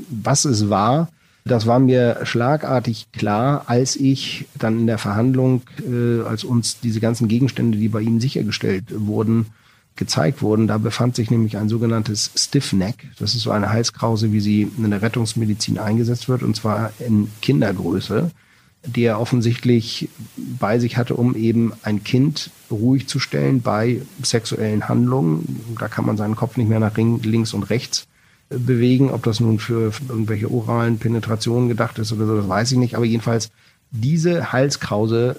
[0.09, 1.09] was es war,
[1.47, 6.99] das war mir schlagartig klar, als ich dann in der Verhandlung, äh, als uns diese
[6.99, 9.47] ganzen Gegenstände, die bei ihm sichergestellt wurden,
[9.95, 10.67] gezeigt wurden.
[10.67, 13.09] Da befand sich nämlich ein sogenanntes Stiff Neck.
[13.19, 17.29] Das ist so eine Halskrause, wie sie in der Rettungsmedizin eingesetzt wird, und zwar in
[17.41, 18.31] Kindergröße,
[18.85, 20.09] die er offensichtlich
[20.59, 25.75] bei sich hatte, um eben ein Kind ruhig zu stellen bei sexuellen Handlungen.
[25.79, 28.07] Da kann man seinen Kopf nicht mehr nach links und rechts
[28.49, 29.11] bewegen.
[29.11, 32.95] Ob das nun für irgendwelche oralen Penetrationen gedacht ist oder so, das weiß ich nicht.
[32.95, 33.49] Aber jedenfalls,
[33.91, 35.37] diese Halskrause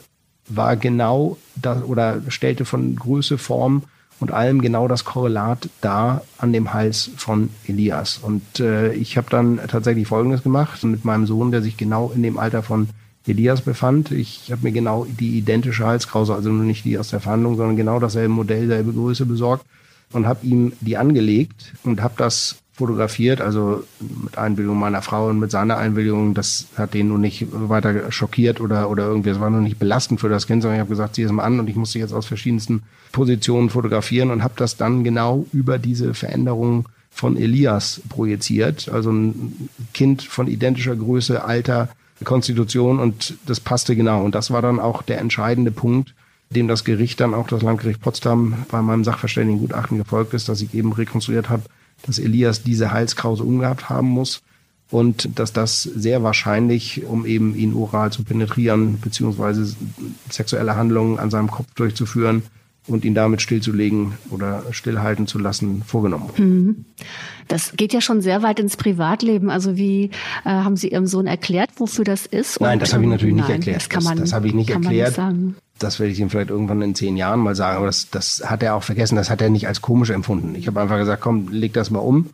[0.49, 3.83] war genau das oder stellte von Größe, Form
[4.21, 8.19] und allem genau das Korrelat da an dem Hals von Elias.
[8.19, 12.23] Und äh, ich habe dann tatsächlich Folgendes gemacht mit meinem Sohn, der sich genau in
[12.23, 12.89] dem Alter von
[13.27, 14.11] Elias befand.
[14.11, 17.77] Ich habe mir genau die identische Halskrause, also nur nicht die aus der Verhandlung, sondern
[17.77, 19.65] genau dasselbe Modell, selbe Größe besorgt
[20.13, 25.41] und habe ihm die angelegt und habe das fotografiert, also mit Einwilligung meiner Frau und
[25.41, 26.35] mit seiner Einwilligung.
[26.35, 30.21] Das hat den nun nicht weiter schockiert oder, oder irgendwie, es war noch nicht belastend
[30.21, 32.13] für das Kind, sondern ich habe gesagt, zieh es mal an und ich musste jetzt
[32.13, 38.89] aus verschiedensten Positionen fotografieren und habe das dann genau über diese Veränderungen von Elias projiziert.
[38.89, 41.89] Also ein Kind von identischer Größe, Alter,
[42.23, 44.23] Konstitution und das passte genau.
[44.23, 46.15] Und das war dann auch der entscheidende Punkt,
[46.51, 50.75] dem das Gericht dann auch das Landgericht Potsdam bei meinem Sachverständigengutachten gefolgt ist, dass ich
[50.75, 51.65] eben rekonstruiert habe,
[52.07, 54.43] dass Elias diese Halskrause umgehabt haben muss
[54.91, 59.75] und dass das sehr wahrscheinlich, um eben ihn oral zu penetrieren, beziehungsweise
[60.31, 62.43] sexuelle Handlungen an seinem Kopf durchzuführen,
[62.89, 66.31] und ihn damit stillzulegen oder stillhalten zu lassen, vorgenommen.
[66.37, 66.85] Mhm.
[67.47, 69.51] Das geht ja schon sehr weit ins Privatleben.
[69.51, 70.11] Also wie
[70.45, 72.61] äh, haben Sie Ihrem Sohn erklärt, wofür das ist?
[72.61, 73.77] Nein, das habe ich natürlich nicht erklärt.
[73.77, 75.09] Das, kann man, das, das habe ich nicht erklärt.
[75.09, 75.57] Nicht sagen.
[75.79, 77.77] Das werde ich ihm vielleicht irgendwann in zehn Jahren mal sagen.
[77.77, 79.17] Aber das, das hat er auch vergessen.
[79.17, 80.55] Das hat er nicht als komisch empfunden.
[80.57, 82.31] Ich habe einfach gesagt, komm, leg das mal um.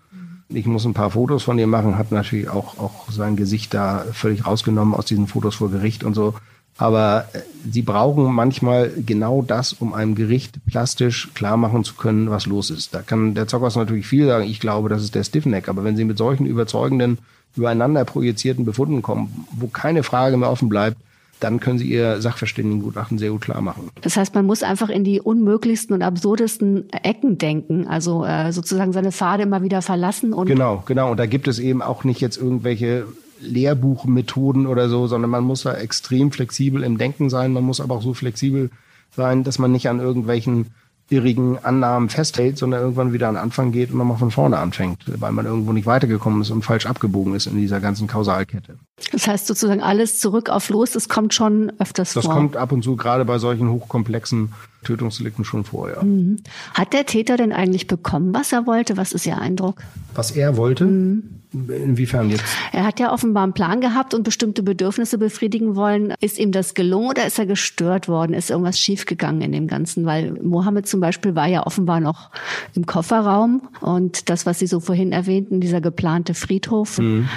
[0.48, 1.98] Ich muss ein paar Fotos von dir machen.
[1.98, 6.14] Habe natürlich auch, auch sein Gesicht da völlig rausgenommen aus diesen Fotos vor Gericht und
[6.14, 6.34] so.
[6.76, 12.30] Aber äh, sie brauchen manchmal genau das, um einem Gericht plastisch klar machen zu können,
[12.30, 12.94] was los ist.
[12.94, 15.68] Da kann der Zockers natürlich viel sagen, ich glaube, das ist der Stiffneck.
[15.68, 17.18] Aber wenn sie mit solchen überzeugenden,
[17.56, 20.96] übereinander projizierten Befunden kommen, wo keine Frage mehr offen bleibt,
[21.40, 23.90] dann können Sie Ihr Sachverständigengutachten sehr gut klar machen.
[24.00, 28.92] Das heißt, man muss einfach in die unmöglichsten und absurdesten Ecken denken, also äh, sozusagen
[28.92, 30.32] seine Pfade immer wieder verlassen.
[30.32, 31.10] Und genau, genau.
[31.10, 33.06] Und da gibt es eben auch nicht jetzt irgendwelche
[33.40, 37.52] Lehrbuchmethoden oder so, sondern man muss da extrem flexibel im Denken sein.
[37.52, 38.70] Man muss aber auch so flexibel
[39.14, 40.70] sein, dass man nicht an irgendwelchen
[41.10, 45.32] irrigen Annahmen festhält, sondern irgendwann wieder an Anfang geht und nochmal von vorne anfängt, weil
[45.32, 48.78] man irgendwo nicht weitergekommen ist und falsch abgebogen ist in dieser ganzen Kausalkette.
[49.12, 52.34] Das heißt sozusagen alles zurück auf los, das kommt schon öfters das vor.
[52.34, 54.52] Das kommt ab und zu gerade bei solchen hochkomplexen
[54.84, 56.02] Tötungsdelikten schon vor, ja.
[56.02, 56.36] Mhm.
[56.74, 58.96] Hat der Täter denn eigentlich bekommen, was er wollte?
[58.96, 59.82] Was ist Ihr Eindruck?
[60.14, 60.84] Was er wollte?
[60.84, 61.40] Mhm.
[61.52, 62.44] Inwiefern jetzt?
[62.72, 66.12] Er hat ja offenbar einen Plan gehabt und bestimmte Bedürfnisse befriedigen wollen.
[66.20, 68.34] Ist ihm das gelungen oder ist er gestört worden?
[68.34, 70.04] Ist irgendwas schiefgegangen in dem Ganzen?
[70.04, 72.30] Weil Mohammed zum Beispiel war ja offenbar noch
[72.74, 77.28] im Kofferraum und das, was Sie so vorhin erwähnten, dieser geplante Friedhof, mhm.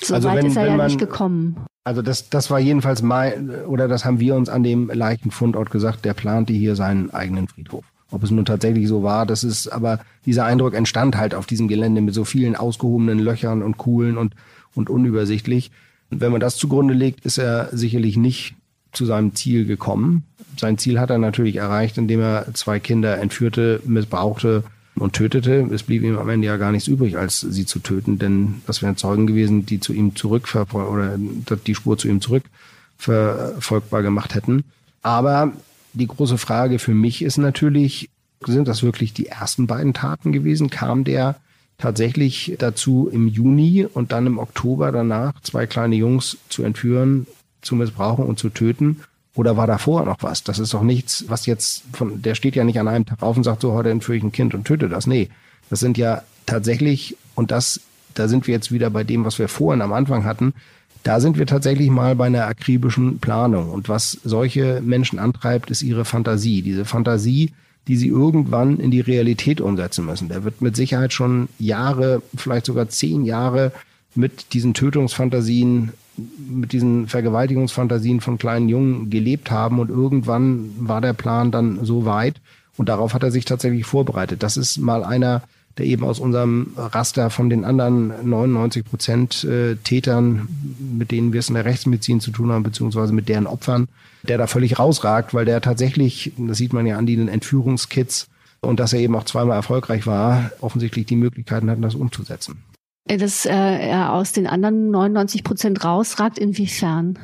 [0.00, 1.56] so also weit wenn, ist er ja man, nicht gekommen.
[1.86, 6.04] Also das, das war jedenfalls mein, oder das haben wir uns an dem Leichenfundort gesagt,
[6.04, 7.84] der plante hier seinen eigenen Friedhof.
[8.10, 11.68] Ob es nun tatsächlich so war, das ist, aber dieser Eindruck entstand halt auf diesem
[11.68, 14.34] Gelände mit so vielen ausgehobenen Löchern und Kuhlen und,
[14.74, 15.70] und unübersichtlich.
[16.10, 18.56] Und wenn man das zugrunde legt, ist er sicherlich nicht
[18.90, 20.24] zu seinem Ziel gekommen.
[20.58, 24.64] Sein Ziel hat er natürlich erreicht, indem er zwei Kinder entführte, missbrauchte
[24.98, 25.68] und tötete.
[25.72, 28.82] Es blieb ihm am Ende ja gar nichts übrig, als sie zu töten, denn das
[28.82, 31.18] wären Zeugen gewesen, die zu ihm zurückverfolgt oder
[31.66, 34.64] die Spur zu ihm zurückverfolgbar gemacht hätten.
[35.02, 35.52] Aber
[35.92, 38.10] die große Frage für mich ist natürlich,
[38.44, 40.70] sind das wirklich die ersten beiden Taten gewesen?
[40.70, 41.36] Kam der
[41.78, 47.26] tatsächlich dazu im Juni und dann im Oktober danach zwei kleine Jungs zu entführen,
[47.60, 49.00] zu missbrauchen und zu töten?
[49.36, 50.42] Oder war davor noch was?
[50.42, 53.36] Das ist doch nichts, was jetzt von, der steht ja nicht an einem Tag auf
[53.36, 55.06] und sagt so, heute entführe ich ein Kind und töte das.
[55.06, 55.28] Nee,
[55.68, 57.80] das sind ja tatsächlich, und das,
[58.14, 60.54] da sind wir jetzt wieder bei dem, was wir vorhin am Anfang hatten,
[61.02, 63.70] da sind wir tatsächlich mal bei einer akribischen Planung.
[63.70, 66.62] Und was solche Menschen antreibt, ist ihre Fantasie.
[66.62, 67.52] Diese Fantasie,
[67.86, 70.28] die sie irgendwann in die Realität umsetzen müssen.
[70.28, 73.70] Der wird mit Sicherheit schon Jahre, vielleicht sogar zehn Jahre
[74.14, 81.12] mit diesen Tötungsfantasien mit diesen Vergewaltigungsfantasien von kleinen Jungen gelebt haben und irgendwann war der
[81.12, 82.40] Plan dann so weit
[82.76, 84.42] und darauf hat er sich tatsächlich vorbereitet.
[84.42, 85.42] Das ist mal einer,
[85.78, 90.48] der eben aus unserem Raster von den anderen 99 Prozent äh, Tätern,
[90.78, 93.88] mit denen wir es in der Rechtsmedizin zu tun haben, beziehungsweise mit deren Opfern,
[94.22, 98.28] der da völlig rausragt, weil der tatsächlich, das sieht man ja an den Entführungskits,
[98.62, 102.56] und dass er eben auch zweimal erfolgreich war, offensichtlich die Möglichkeiten hatten, das umzusetzen
[103.06, 107.18] dass äh, er aus den anderen 99 Prozent rausragt, inwiefern?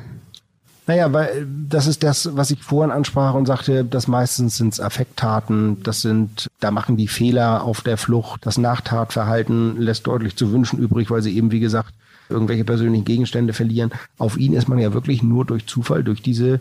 [0.85, 5.81] Naja, weil das ist das, was ich vorhin ansprach und sagte, das meistens sind Affekttaten,
[5.83, 10.79] das sind, da machen die Fehler auf der Flucht, das Nachtatverhalten lässt deutlich zu wünschen
[10.79, 11.93] übrig, weil sie eben, wie gesagt,
[12.29, 13.91] irgendwelche persönlichen Gegenstände verlieren.
[14.17, 16.59] Auf ihn ist man ja wirklich nur durch Zufall, durch diese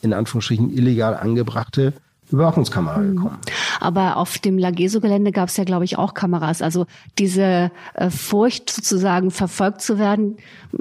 [0.00, 1.92] in Anführungsstrichen illegal angebrachte
[2.30, 3.16] Überwachungskamera mhm.
[3.16, 3.38] gekommen.
[3.80, 6.62] Aber auf dem Lageso-Gelände gab es ja, glaube ich, auch Kameras.
[6.62, 6.86] Also
[7.18, 10.36] diese äh, Furcht sozusagen verfolgt zu werden,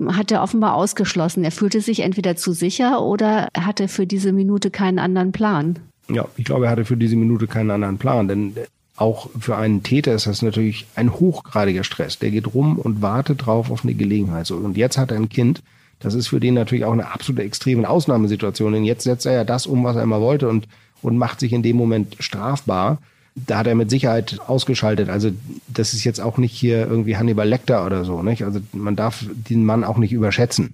[0.10, 1.44] hat er offenbar ausgeschlossen.
[1.44, 5.80] Er fühlte sich entweder zu sicher oder er hatte für diese Minute keinen anderen Plan.
[6.10, 8.56] Ja, ich glaube, er hatte für diese Minute keinen anderen Plan, denn
[8.96, 12.18] auch für einen Täter ist das natürlich ein hochgradiger Stress.
[12.18, 14.50] Der geht rum und wartet drauf auf eine Gelegenheit.
[14.50, 15.62] Und jetzt hat er ein Kind.
[16.00, 18.74] Das ist für den natürlich auch eine absolute extreme Ausnahmesituation.
[18.74, 20.68] Denn jetzt setzt er ja das um, was er immer wollte und
[21.02, 23.00] und macht sich in dem Moment strafbar.
[23.36, 25.10] Da hat er mit Sicherheit ausgeschaltet.
[25.10, 25.32] Also
[25.68, 28.24] das ist jetzt auch nicht hier irgendwie Hannibal Lecter oder so.
[28.24, 28.44] Nicht?
[28.44, 30.74] Also man darf den Mann auch nicht überschätzen.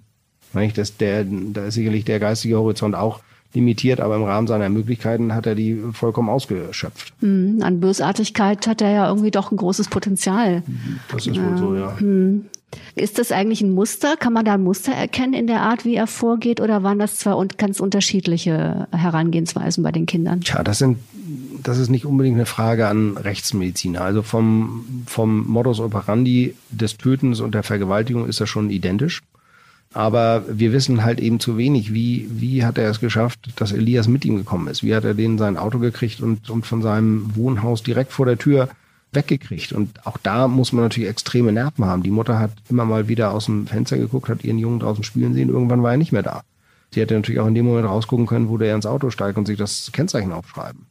[0.54, 0.78] Nicht?
[0.78, 3.20] Das, der, da ist sicherlich der geistige Horizont auch
[3.54, 7.14] limitiert, aber im Rahmen seiner Möglichkeiten hat er die vollkommen ausgeschöpft.
[7.20, 10.64] Hm, an Bösartigkeit hat er ja irgendwie doch ein großes Potenzial.
[11.12, 11.98] Das ist wohl so, ja.
[12.00, 12.46] Hm.
[12.96, 14.16] Ist das eigentlich ein Muster?
[14.18, 16.62] Kann man da ein Muster erkennen in der Art, wie er vorgeht?
[16.62, 20.42] Oder waren das zwei ganz unterschiedliche Herangehensweisen bei den Kindern?
[20.42, 21.00] Tja, das sind,
[21.64, 24.02] das ist nicht unbedingt eine Frage an Rechtsmediziner.
[24.02, 29.22] Also vom, vom Modus operandi des Tötens und der Vergewaltigung ist das schon identisch.
[29.94, 34.08] Aber wir wissen halt eben zu wenig, wie, wie hat er es geschafft, dass Elias
[34.08, 34.84] mit ihm gekommen ist?
[34.84, 38.40] Wie hat er den sein Auto gekriegt und, und von seinem Wohnhaus direkt vor der
[38.40, 38.70] Tür
[39.16, 39.74] weggekriegt.
[39.74, 42.04] Und auch da muss man natürlich extreme Nerven haben.
[42.04, 45.34] Die Mutter hat immer mal wieder aus dem Fenster geguckt, hat ihren Jungen draußen spielen
[45.34, 45.50] sehen.
[45.50, 46.44] Irgendwann war er nicht mehr da.
[46.92, 49.48] Sie hätte natürlich auch in dem Moment rausgucken können, wo der ins Auto steigt und
[49.48, 50.86] sich das Kennzeichen aufschreiben.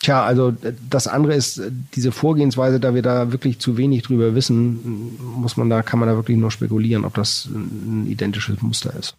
[0.00, 0.52] Tja, also
[0.90, 1.62] das andere ist
[1.94, 6.08] diese Vorgehensweise, da wir da wirklich zu wenig drüber wissen, muss man da, kann man
[6.08, 9.14] da wirklich nur spekulieren, ob das ein identisches Muster ist.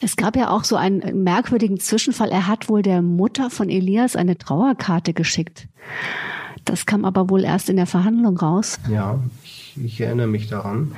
[0.00, 2.30] Es gab ja auch so einen merkwürdigen Zwischenfall.
[2.30, 5.68] Er hat wohl der Mutter von Elias eine Trauerkarte geschickt.
[6.64, 8.78] Das kam aber wohl erst in der Verhandlung raus.
[8.90, 10.92] Ja, ich, ich erinnere mich daran.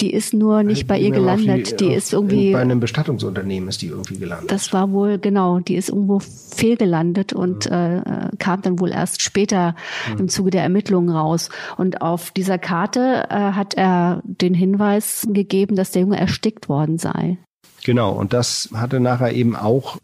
[0.00, 1.78] Die ist nur nicht bei ihr gelandet.
[1.78, 2.52] Die, die ist irgendwie.
[2.52, 4.50] Bei einem Bestattungsunternehmen ist die irgendwie gelandet.
[4.50, 7.76] Das war wohl, genau, die ist irgendwo fehlgelandet und mhm.
[7.76, 9.74] äh, kam dann wohl erst später
[10.10, 10.20] mhm.
[10.20, 11.50] im Zuge der Ermittlungen raus.
[11.76, 16.96] Und auf dieser Karte äh, hat er den Hinweis gegeben, dass der Junge erstickt worden
[16.96, 17.36] sei.
[17.84, 19.98] Genau, und das hatte nachher eben auch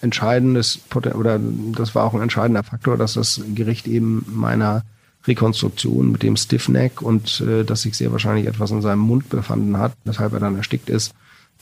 [0.00, 1.40] entscheidendes oder
[1.76, 4.84] das war auch ein entscheidender Faktor, dass das Gericht eben meiner
[5.26, 9.76] Rekonstruktion mit dem Stiffneck und äh, dass sich sehr wahrscheinlich etwas in seinem Mund befanden
[9.78, 11.12] hat, weshalb er dann erstickt ist,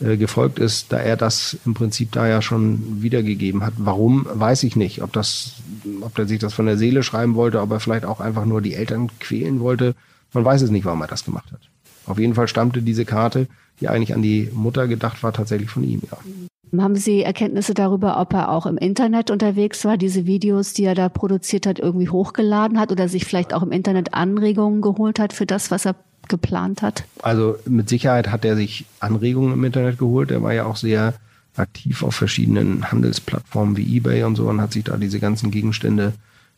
[0.01, 3.75] äh, gefolgt ist, da er das im Prinzip da ja schon wiedergegeben hat.
[3.79, 5.03] Warum, weiß ich nicht.
[5.03, 5.55] Ob das,
[6.03, 8.61] ob er sich das von der Seele schreiben wollte, ob er vielleicht auch einfach nur
[8.61, 9.95] die Eltern quälen wollte.
[10.33, 11.61] Man weiß es nicht, warum er das gemacht hat.
[12.05, 13.49] Auf jeden Fall stammte diese Karte,
[13.81, 16.19] die eigentlich an die Mutter gedacht war, tatsächlich von ihm, ja.
[16.77, 20.95] Haben Sie Erkenntnisse darüber, ob er auch im Internet unterwegs war, diese Videos, die er
[20.95, 25.33] da produziert hat, irgendwie hochgeladen hat oder sich vielleicht auch im Internet Anregungen geholt hat
[25.33, 25.95] für das, was er
[26.29, 27.05] geplant hat?
[27.23, 30.31] Also mit Sicherheit hat er sich Anregungen im Internet geholt.
[30.31, 31.15] Er war ja auch sehr
[31.57, 36.13] aktiv auf verschiedenen Handelsplattformen wie eBay und so und hat sich da diese ganzen Gegenstände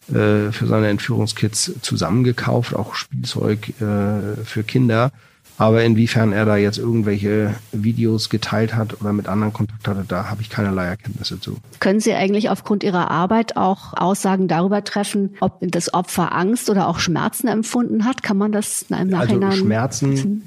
[0.08, 5.12] äh, für seine Entführungskits zusammengekauft, auch Spielzeug äh, für Kinder.
[5.58, 10.30] Aber inwiefern er da jetzt irgendwelche Videos geteilt hat oder mit anderen Kontakt hatte, da
[10.30, 11.58] habe ich keinerlei Erkenntnisse zu.
[11.80, 16.86] Können Sie eigentlich aufgrund Ihrer Arbeit auch Aussagen darüber treffen, ob das Opfer Angst oder
[16.86, 18.22] auch Schmerzen empfunden hat?
[18.22, 19.50] Kann man das im also Nachhinein?
[19.50, 20.42] Also Schmerzen,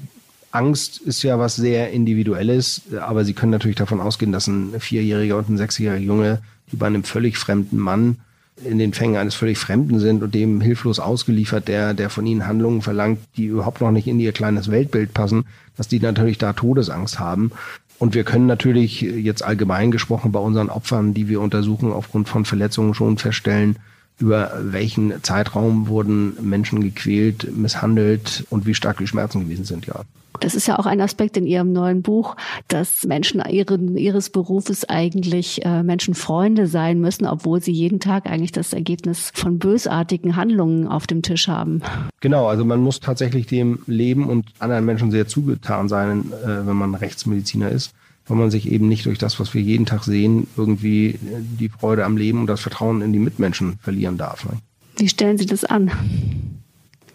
[0.50, 5.36] Angst ist ja was sehr Individuelles, aber Sie können natürlich davon ausgehen, dass ein Vierjähriger
[5.36, 6.40] und ein Sechsjähriger Junge,
[6.72, 8.16] bei einem völlig fremden Mann
[8.64, 12.46] in den Fängen eines völlig Fremden sind und dem hilflos ausgeliefert, der, der von ihnen
[12.46, 15.44] Handlungen verlangt, die überhaupt noch nicht in ihr kleines Weltbild passen,
[15.76, 17.52] dass die natürlich da Todesangst haben.
[17.98, 22.44] Und wir können natürlich jetzt allgemein gesprochen bei unseren Opfern, die wir untersuchen, aufgrund von
[22.44, 23.76] Verletzungen schon feststellen,
[24.18, 30.02] über welchen Zeitraum wurden Menschen gequält, misshandelt und wie stark die Schmerzen gewesen sind, ja.
[30.40, 32.36] Das ist ja auch ein Aspekt in Ihrem neuen Buch,
[32.66, 38.50] dass Menschen ihren, Ihres Berufes eigentlich äh, Menschenfreunde sein müssen, obwohl sie jeden Tag eigentlich
[38.50, 41.82] das Ergebnis von bösartigen Handlungen auf dem Tisch haben.
[42.20, 46.76] Genau, also man muss tatsächlich dem Leben und anderen Menschen sehr zugetan sein, äh, wenn
[46.76, 47.94] man Rechtsmediziner ist
[48.26, 51.18] weil man sich eben nicht durch das, was wir jeden Tag sehen, irgendwie äh,
[51.58, 54.44] die Freude am Leben und das Vertrauen in die Mitmenschen verlieren darf.
[54.44, 54.58] Ne?
[54.96, 55.90] Wie stellen Sie das an?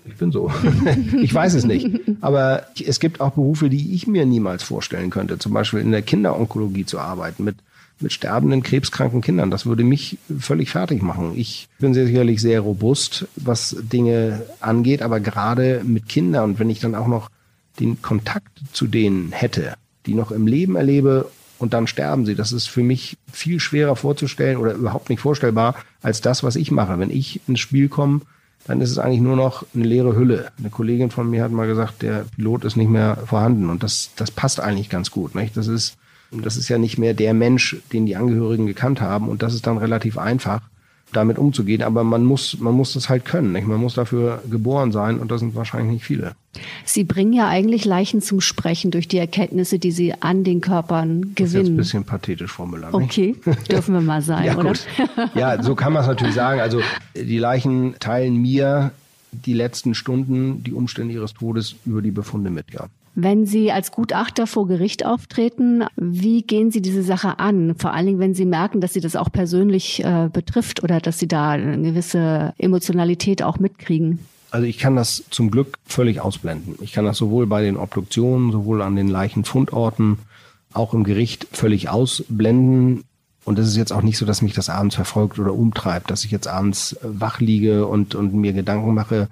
[0.05, 0.51] Ich bin so.
[1.21, 1.87] ich weiß es nicht.
[2.21, 5.37] Aber es gibt auch Berufe, die ich mir niemals vorstellen könnte.
[5.37, 7.57] Zum Beispiel in der Kinderonkologie zu arbeiten mit,
[7.99, 9.51] mit sterbenden, krebskranken Kindern.
[9.51, 11.33] Das würde mich völlig fertig machen.
[11.35, 16.79] Ich bin sicherlich sehr robust, was Dinge angeht, aber gerade mit Kindern und wenn ich
[16.79, 17.29] dann auch noch
[17.79, 19.75] den Kontakt zu denen hätte,
[20.07, 21.29] die noch im Leben erlebe
[21.59, 22.35] und dann sterben sie.
[22.35, 26.71] Das ist für mich viel schwerer vorzustellen oder überhaupt nicht vorstellbar als das, was ich
[26.71, 26.97] mache.
[26.99, 28.21] Wenn ich ins Spiel komme,
[28.65, 30.51] dann ist es eigentlich nur noch eine leere Hülle.
[30.59, 34.11] Eine Kollegin von mir hat mal gesagt, der Pilot ist nicht mehr vorhanden und das,
[34.15, 35.35] das passt eigentlich ganz gut.
[35.35, 35.55] Nicht?
[35.55, 35.97] Das ist,
[36.31, 39.67] das ist ja nicht mehr der Mensch, den die Angehörigen gekannt haben und das ist
[39.67, 40.61] dann relativ einfach
[41.13, 41.81] damit umzugehen.
[41.83, 43.53] Aber man muss, man muss das halt können.
[43.53, 43.67] Nicht?
[43.67, 46.35] Man muss dafür geboren sein und das sind wahrscheinlich nicht viele.
[46.85, 51.21] Sie bringen ja eigentlich Leichen zum Sprechen durch die Erkenntnisse, die Sie an den Körpern
[51.21, 51.35] gewinnen.
[51.35, 52.93] Das ist jetzt ein bisschen pathetisch formuliert.
[52.93, 53.35] Okay,
[53.69, 54.69] dürfen wir mal sein, ja, oder?
[54.69, 54.87] Gut.
[55.35, 56.59] Ja, so kann man es natürlich sagen.
[56.59, 56.81] Also
[57.15, 58.91] die Leichen teilen mir
[59.31, 62.87] die letzten Stunden, die Umstände ihres Todes über die Befunde mit, ja.
[63.19, 67.73] Wenn Sie als Gutachter vor Gericht auftreten, wie gehen Sie diese Sache an?
[67.75, 71.17] Vor allen Dingen, wenn Sie merken, dass Sie das auch persönlich äh, betrifft oder dass
[71.17, 74.19] Sie da eine gewisse Emotionalität auch mitkriegen.
[74.51, 76.75] Also ich kann das zum Glück völlig ausblenden.
[76.79, 80.19] Ich kann das sowohl bei den Obduktionen, sowohl an den Leichenfundorten,
[80.71, 83.03] auch im Gericht völlig ausblenden.
[83.45, 86.23] Und es ist jetzt auch nicht so, dass mich das abends verfolgt oder umtreibt, dass
[86.23, 89.27] ich jetzt abends wach liege und, und mir Gedanken mache,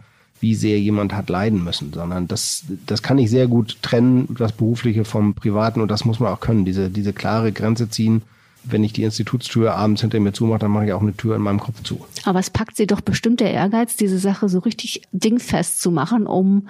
[0.45, 4.51] wie sehr jemand hat leiden müssen, sondern das, das kann ich sehr gut trennen, das
[4.51, 8.21] Berufliche vom Privaten und das muss man auch können, diese, diese klare Grenze ziehen.
[8.63, 11.41] Wenn ich die Institutstür abends hinter mir zumache, dann mache ich auch eine Tür in
[11.41, 12.05] meinem Kopf zu.
[12.25, 16.27] Aber es packt Sie doch bestimmt der Ehrgeiz, diese Sache so richtig dingfest zu machen,
[16.27, 16.67] um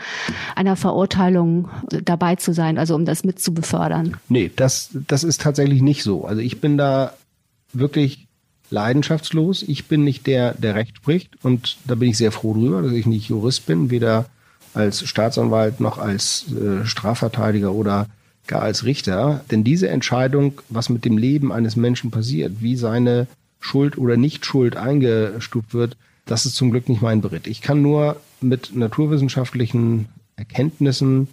[0.56, 4.16] einer Verurteilung dabei zu sein, also um das mit zu befördern.
[4.30, 6.24] Nee, das, das ist tatsächlich nicht so.
[6.24, 7.12] Also ich bin da
[7.74, 8.25] wirklich
[8.76, 9.64] leidenschaftslos.
[9.64, 12.92] Ich bin nicht der, der Recht spricht und da bin ich sehr froh drüber, dass
[12.92, 14.26] ich nicht Jurist bin, weder
[14.74, 18.08] als Staatsanwalt noch als äh, Strafverteidiger oder
[18.48, 19.44] gar als Richter.
[19.50, 23.28] Denn diese Entscheidung, was mit dem Leben eines Menschen passiert, wie seine
[23.62, 25.96] Schuld oder Nichtschuld eingestuft wird,
[26.26, 27.48] das ist zum Glück nicht mein Beritt.
[27.48, 31.30] Ich kann nur mit naturwissenschaftlichen Erkenntnissen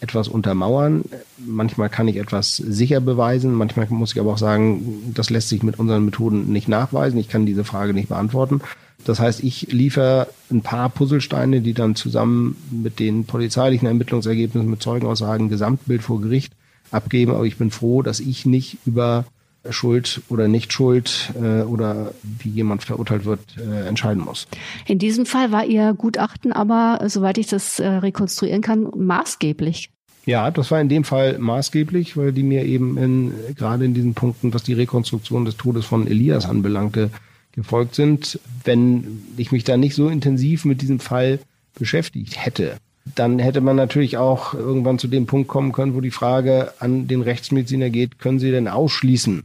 [0.00, 1.04] etwas untermauern.
[1.38, 5.62] Manchmal kann ich etwas sicher beweisen, manchmal muss ich aber auch sagen, das lässt sich
[5.62, 7.18] mit unseren Methoden nicht nachweisen.
[7.18, 8.60] Ich kann diese Frage nicht beantworten.
[9.04, 14.82] Das heißt, ich liefere ein paar Puzzlesteine, die dann zusammen mit den polizeilichen Ermittlungsergebnissen, mit
[14.82, 16.52] Zeugenaussagen, Gesamtbild vor Gericht
[16.90, 17.32] abgeben.
[17.32, 19.24] Aber ich bin froh, dass ich nicht über
[19.70, 24.46] Schuld oder nicht Schuld äh, oder wie jemand verurteilt wird, äh, entscheiden muss.
[24.86, 29.90] In diesem Fall war Ihr Gutachten aber, soweit ich das äh, rekonstruieren kann, maßgeblich.
[30.26, 34.14] Ja, das war in dem Fall maßgeblich, weil die mir eben in, gerade in diesen
[34.14, 37.10] Punkten, was die Rekonstruktion des Todes von Elias anbelangte,
[37.52, 38.40] gefolgt sind.
[38.64, 41.38] Wenn ich mich da nicht so intensiv mit diesem Fall
[41.78, 42.76] beschäftigt hätte,
[43.14, 47.06] dann hätte man natürlich auch irgendwann zu dem Punkt kommen können, wo die Frage an
[47.06, 49.44] den Rechtsmediziner geht, können Sie denn ausschließen,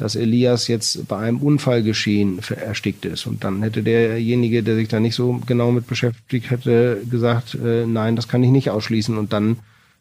[0.00, 3.26] dass Elias jetzt bei einem Unfallgeschehen erstickt ist.
[3.26, 7.84] Und dann hätte derjenige, der sich da nicht so genau mit beschäftigt hätte, gesagt, äh,
[7.86, 9.18] nein, das kann ich nicht ausschließen.
[9.18, 9.58] Und dann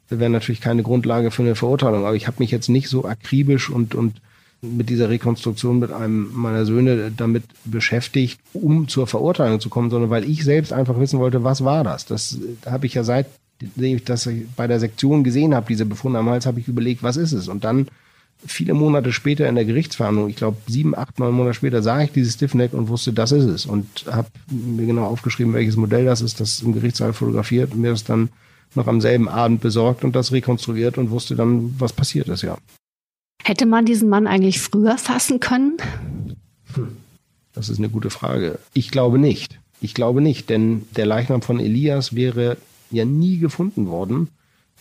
[0.09, 2.05] wäre natürlich keine Grundlage für eine Verurteilung.
[2.05, 4.21] Aber ich habe mich jetzt nicht so akribisch und, und
[4.61, 10.09] mit dieser Rekonstruktion mit einem meiner Söhne damit beschäftigt, um zur Verurteilung zu kommen, sondern
[10.09, 12.05] weil ich selbst einfach wissen wollte, was war das?
[12.05, 13.27] Das habe ich ja seit
[13.75, 17.17] ich das bei der Sektion gesehen habe, diese Befunde am Hals, habe ich überlegt, was
[17.17, 17.49] ist es?
[17.49, 17.87] Und dann
[18.45, 22.11] viele Monate später in der Gerichtsverhandlung, ich glaube sieben, acht, neun Monate später, sah ich
[22.11, 23.65] dieses Stiffneck und wusste, das ist es.
[23.65, 27.91] Und habe mir genau aufgeschrieben, welches Modell das ist, das im Gerichtssaal fotografiert und mir
[27.91, 28.29] das dann
[28.75, 32.57] noch am selben Abend besorgt und das rekonstruiert und wusste dann, was passiert ist, ja.
[33.43, 35.77] Hätte man diesen Mann eigentlich früher fassen können?
[36.75, 36.97] Hm.
[37.53, 38.59] Das ist eine gute Frage.
[38.73, 39.59] Ich glaube nicht.
[39.81, 42.57] Ich glaube nicht, denn der Leichnam von Elias wäre
[42.91, 44.29] ja nie gefunden worden,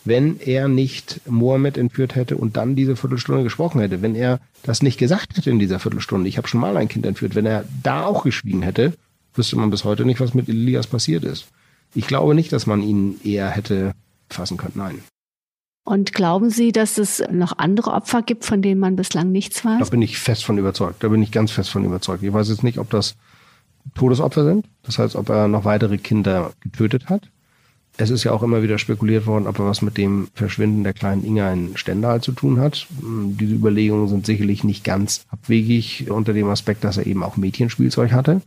[0.09, 4.01] wenn er nicht Mohammed entführt hätte und dann diese Viertelstunde gesprochen hätte.
[4.01, 7.05] Wenn er das nicht gesagt hätte in dieser Viertelstunde, ich habe schon mal ein Kind
[7.05, 8.93] entführt, wenn er da auch geschwiegen hätte,
[9.33, 11.47] wüsste man bis heute nicht, was mit Elias passiert ist.
[11.95, 13.93] Ich glaube nicht, dass man ihn eher hätte
[14.29, 14.73] fassen können.
[14.75, 14.99] Nein.
[15.85, 19.79] Und glauben Sie, dass es noch andere Opfer gibt, von denen man bislang nichts weiß?
[19.79, 21.03] Da bin ich fest von überzeugt.
[21.03, 22.21] Da bin ich ganz fest von überzeugt.
[22.21, 23.15] Ich weiß jetzt nicht, ob das
[23.95, 24.67] Todesopfer sind.
[24.83, 27.29] Das heißt, ob er noch weitere Kinder getötet hat.
[28.01, 30.93] Es ist ja auch immer wieder spekuliert worden, ob er was mit dem Verschwinden der
[30.93, 32.87] kleinen Inga in Stendal zu tun hat.
[33.01, 38.13] Diese Überlegungen sind sicherlich nicht ganz abwegig unter dem Aspekt, dass er eben auch Mädchenspielzeug
[38.13, 38.41] hatte.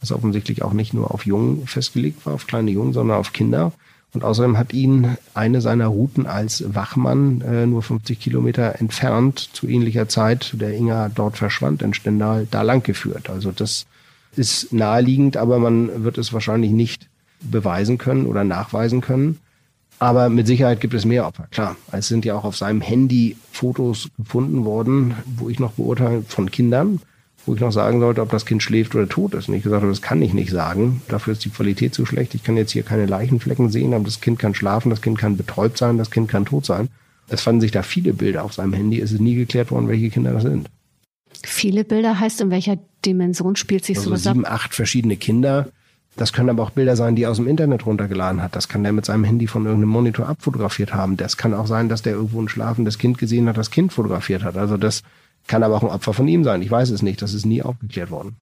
[0.00, 3.72] Das offensichtlich auch nicht nur auf Jungen festgelegt war, auf kleine Jungen, sondern auf Kinder.
[4.12, 9.66] Und außerdem hat ihn eine seiner Routen als Wachmann äh, nur 50 Kilometer entfernt zu
[9.66, 13.30] ähnlicher Zeit, der Inga dort verschwand in Stendal, da lang geführt.
[13.30, 13.86] Also das
[14.36, 17.07] ist naheliegend, aber man wird es wahrscheinlich nicht
[17.40, 19.38] beweisen können oder nachweisen können.
[19.98, 21.76] Aber mit Sicherheit gibt es mehr Opfer, klar.
[21.90, 26.50] Es sind ja auch auf seinem Handy Fotos gefunden worden, wo ich noch beurteilen von
[26.50, 27.00] Kindern,
[27.46, 29.48] wo ich noch sagen sollte, ob das Kind schläft oder tot ist.
[29.48, 31.02] Und ich gesagt habe, das kann ich nicht sagen.
[31.08, 32.34] Dafür ist die Qualität zu schlecht.
[32.34, 35.36] Ich kann jetzt hier keine Leichenflecken sehen, aber das Kind kann schlafen, das Kind kann
[35.36, 36.88] betäubt sein, das Kind kann tot sein.
[37.28, 39.00] Es fanden sich da viele Bilder auf seinem Handy.
[39.00, 40.68] Es ist nie geklärt worden, welche Kinder das sind.
[41.42, 44.54] Viele Bilder heißt, in welcher Dimension spielt sich also sowas sieben, ab?
[44.54, 45.68] acht verschiedene Kinder
[46.18, 48.56] das können aber auch Bilder sein, die er aus dem Internet runtergeladen hat.
[48.56, 51.16] Das kann der mit seinem Handy von irgendeinem Monitor abfotografiert haben.
[51.16, 54.42] Das kann auch sein, dass der irgendwo ein schlafendes Kind gesehen hat, das Kind fotografiert
[54.42, 54.56] hat.
[54.56, 55.02] Also das
[55.46, 56.60] kann aber auch ein Opfer von ihm sein.
[56.60, 57.22] Ich weiß es nicht.
[57.22, 58.36] Das ist nie aufgeklärt worden.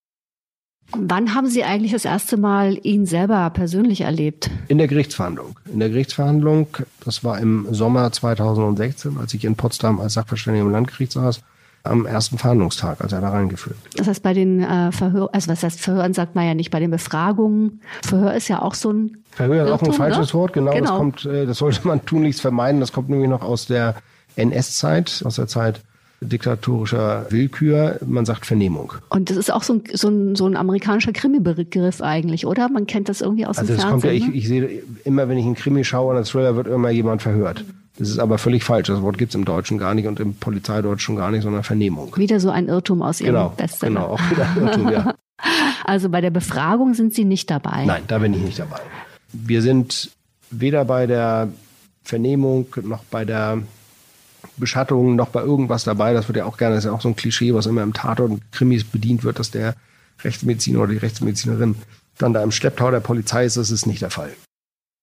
[0.93, 4.51] Wann haben Sie eigentlich das erste Mal ihn selber persönlich erlebt?
[4.69, 5.59] In der Gerichtsverhandlung.
[5.71, 6.69] In der Gerichtsverhandlung,
[7.05, 11.43] das war im Sommer 2016, als ich in Potsdam als Sachverständiger im Landgericht saß
[11.89, 13.77] am ersten Verhandlungstag, als er da reingeführt.
[13.97, 16.81] Das heißt, bei den äh, Verhör, also was heißt Verhören sagt man ja nicht, bei
[16.81, 17.81] den Befragungen.
[18.03, 19.19] Verhör ist ja auch so ein.
[19.31, 20.35] Verhör ist auch ein falsches ne?
[20.35, 20.73] Wort, genau.
[20.73, 20.83] genau.
[20.83, 22.81] Das, kommt, äh, das sollte man tunlichst vermeiden.
[22.81, 23.97] Das kommt nämlich noch aus der
[24.37, 25.81] NS-Zeit, aus der Zeit
[26.21, 27.99] diktatorischer Willkür.
[28.05, 28.95] Man sagt Vernehmung.
[29.11, 32.69] Und das ist auch so ein, so ein, so ein amerikanischer Krimi-Begriff eigentlich, oder?
[32.69, 33.95] Man kennt das irgendwie aus also dem Fernsehen.
[33.95, 34.35] Also ja, ich, ne?
[34.35, 37.65] ich sehe immer, wenn ich einen Krimi schaue, oder Thriller wird immer jemand verhört.
[37.99, 38.89] Das ist aber völlig falsch.
[38.89, 41.63] Das Wort gibt es im Deutschen gar nicht und im Polizeideutsch schon gar nicht, sondern
[41.63, 42.15] Vernehmung.
[42.17, 43.95] Wieder so ein Irrtum aus Ihrem genau, Bestseller.
[43.95, 45.15] Genau, auch wieder ein Irrtum, ja.
[45.85, 47.85] Also bei der Befragung sind Sie nicht dabei?
[47.85, 48.81] Nein, da bin ich nicht dabei.
[49.33, 50.11] Wir sind
[50.51, 51.49] weder bei der
[52.03, 53.59] Vernehmung noch bei der
[54.57, 56.13] Beschattung noch bei irgendwas dabei.
[56.13, 57.93] Das wird ja auch gerne, das ist ja auch so ein Klischee, was immer im
[57.93, 59.75] Tatort und Krimis bedient wird, dass der
[60.25, 61.77] Rechtsmediziner oder die Rechtsmedizinerin
[62.19, 63.57] dann da im Schlepptau der Polizei ist.
[63.57, 64.31] Das ist nicht der Fall.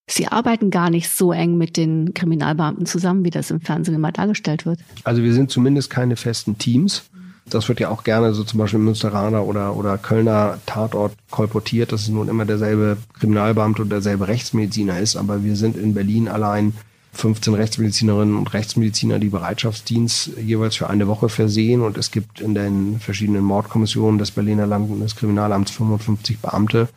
[0.08, 4.12] Sie arbeiten gar nicht so eng mit den Kriminalbeamten zusammen, wie das im Fernsehen immer
[4.12, 4.80] dargestellt wird.
[5.04, 7.04] Also wir sind zumindest keine festen Teams.
[7.46, 11.92] Das wird ja auch gerne so zum Beispiel im Münsteraner oder, oder Kölner Tatort kolportiert,
[11.92, 15.16] dass es nun immer derselbe Kriminalbeamte und derselbe Rechtsmediziner ist.
[15.16, 16.74] Aber wir sind in Berlin allein
[17.14, 21.82] 15 Rechtsmedizinerinnen und Rechtsmediziner, die Bereitschaftsdienst jeweils für eine Woche versehen.
[21.82, 26.90] Und es gibt in den verschiedenen Mordkommissionen des Berliner Landeskriminalamts 55 Beamte.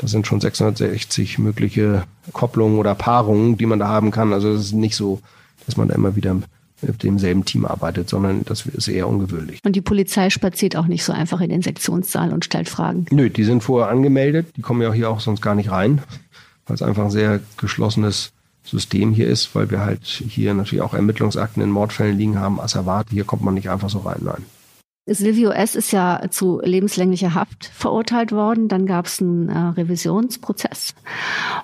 [0.00, 4.32] Das sind schon 660 mögliche Kopplungen oder Paarungen, die man da haben kann.
[4.32, 5.20] Also es ist nicht so,
[5.66, 9.60] dass man da immer wieder mit demselben Team arbeitet, sondern das ist eher ungewöhnlich.
[9.62, 13.04] Und die Polizei spaziert auch nicht so einfach in den Sektionssaal und stellt Fragen?
[13.10, 14.46] Nö, die sind vorher angemeldet.
[14.56, 16.00] Die kommen ja hier auch sonst gar nicht rein,
[16.66, 18.32] weil es einfach ein sehr geschlossenes
[18.64, 23.08] System hier ist, weil wir halt hier natürlich auch Ermittlungsakten in Mordfällen liegen haben, Asservat.
[23.10, 24.46] Hier kommt man nicht einfach so rein, nein.
[25.06, 25.74] Silvio S.
[25.74, 28.68] ist ja zu lebenslänglicher Haft verurteilt worden.
[28.68, 30.94] Dann gab es einen äh, Revisionsprozess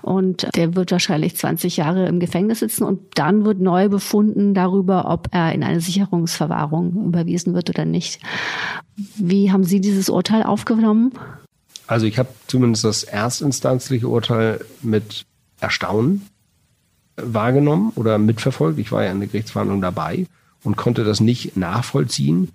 [0.02, 5.10] und der wird wahrscheinlich 20 Jahre im Gefängnis sitzen und dann wird neu befunden darüber,
[5.10, 8.20] ob er in eine Sicherungsverwahrung überwiesen wird oder nicht.
[9.16, 11.12] Wie haben Sie dieses Urteil aufgenommen?
[11.86, 15.24] Also ich habe zumindest das erstinstanzliche Urteil mit
[15.60, 16.26] Erstaunen
[17.16, 18.78] wahrgenommen oder mitverfolgt.
[18.78, 20.26] Ich war ja in der Gerichtsverhandlung dabei
[20.64, 22.50] und konnte das nicht nachvollziehen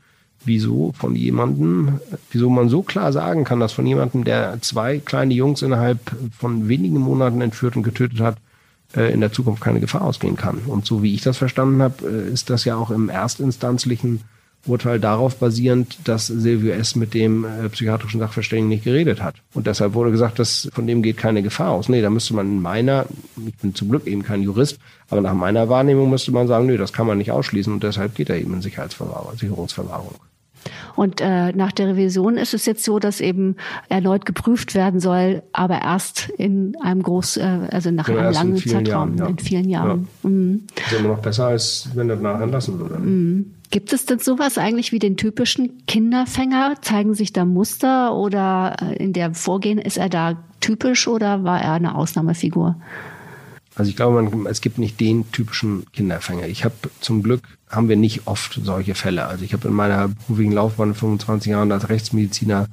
[0.45, 1.99] wieso von jemandem,
[2.31, 5.99] wieso man so klar sagen kann, dass von jemandem, der zwei kleine Jungs innerhalb
[6.37, 8.37] von wenigen Monaten entführt und getötet hat,
[8.95, 10.59] äh, in der Zukunft keine Gefahr ausgehen kann.
[10.67, 14.21] Und so wie ich das verstanden habe, äh, ist das ja auch im erstinstanzlichen
[14.67, 16.95] Urteil darauf basierend, dass Silvio S.
[16.95, 19.35] mit dem äh, psychiatrischen Sachverständigen nicht geredet hat.
[19.53, 21.89] Und deshalb wurde gesagt, dass von dem geht keine Gefahr aus.
[21.89, 23.07] Nee, da müsste man in meiner,
[23.47, 24.77] ich bin zum Glück eben kein Jurist,
[25.09, 28.13] aber nach meiner Wahrnehmung müsste man sagen, nee, das kann man nicht ausschließen und deshalb
[28.13, 30.15] geht er eben in Sicherheitsverwahrung, Sicherungsverwahrung.
[30.95, 33.55] Und äh, nach der Revision ist es jetzt so, dass eben
[33.89, 38.57] erneut geprüft werden soll, aber erst in einem groß, äh, also nach genau, einem langen
[38.57, 39.25] Zeitraum, Jahren, ja.
[39.27, 40.07] in vielen Jahren.
[40.23, 40.29] Ja.
[40.29, 40.67] Mhm.
[40.75, 42.99] Das ist immer noch besser, als wenn er nachher entlassen würde.
[42.99, 43.53] Mhm.
[43.71, 46.75] Gibt es denn sowas eigentlich wie den typischen Kinderfänger?
[46.81, 51.61] Zeigen sich da Muster oder äh, in der Vorgehen ist er da typisch oder war
[51.61, 52.75] er eine Ausnahmefigur?
[53.81, 56.45] Also ich glaube, man, es gibt nicht den typischen Kinderfänger.
[56.45, 59.25] Ich habe zum Glück haben wir nicht oft solche Fälle.
[59.25, 62.67] Also ich habe in meiner beruflichen Laufbahn 25 Jahren als Rechtsmediziner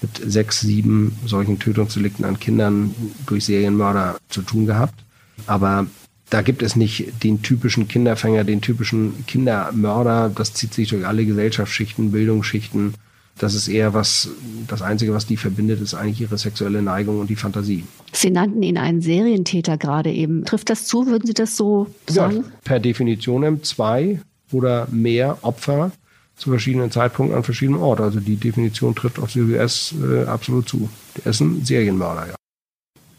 [0.00, 2.94] mit sechs, sieben solchen Tötungsdelikten an Kindern
[3.26, 5.04] durch Serienmörder zu tun gehabt.
[5.46, 5.88] Aber
[6.30, 10.30] da gibt es nicht den typischen Kinderfänger, den typischen Kindermörder.
[10.34, 12.94] Das zieht sich durch alle Gesellschaftsschichten, Bildungsschichten.
[13.38, 14.30] Das ist eher was,
[14.66, 17.84] das Einzige, was die verbindet, ist eigentlich ihre sexuelle Neigung und die Fantasie.
[18.12, 20.44] Sie nannten ihn einen Serientäter gerade eben.
[20.46, 21.06] Trifft das zu?
[21.06, 22.36] Würden Sie das so sagen?
[22.36, 24.20] Ja, per Definition zwei
[24.52, 25.92] oder mehr Opfer
[26.36, 28.04] zu verschiedenen Zeitpunkten an verschiedenen Orten.
[28.04, 29.94] Also die Definition trifft auf Silvio S.
[30.02, 30.88] Äh, absolut zu.
[31.16, 32.34] Der ist ein Serienmörder, ja.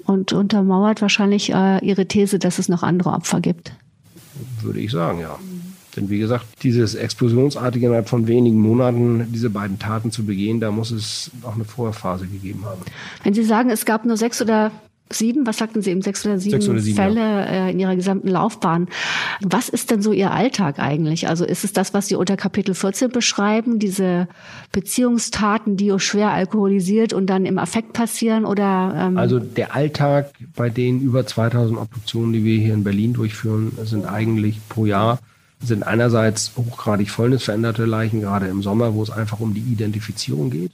[0.05, 3.73] Und untermauert wahrscheinlich äh, Ihre These, dass es noch andere Opfer gibt.
[4.61, 5.37] Würde ich sagen, ja.
[5.97, 10.71] Denn wie gesagt, dieses explosionsartige innerhalb von wenigen Monaten diese beiden Taten zu begehen, da
[10.71, 12.81] muss es auch eine Vorphase gegeben haben.
[13.23, 14.71] Wenn Sie sagen, es gab nur sechs oder
[15.09, 17.67] sieben, was sagten Sie eben, sechs oder sieben, sechs oder sieben Fälle ja.
[17.67, 18.87] äh, in Ihrer gesamten Laufbahn.
[19.41, 21.27] Was ist denn so Ihr Alltag eigentlich?
[21.27, 24.27] Also ist es das, was Sie unter Kapitel 14 beschreiben, diese
[24.71, 28.93] Beziehungstaten, die schwer alkoholisiert und dann im Affekt passieren oder?
[28.97, 33.71] Ähm also der Alltag bei den über 2000 Obduktionen, die wir hier in Berlin durchführen,
[33.83, 35.19] sind eigentlich pro Jahr
[35.61, 40.71] sind einerseits hochgradig fäulnisveränderte Leichen, gerade im Sommer, wo es einfach um die Identifizierung geht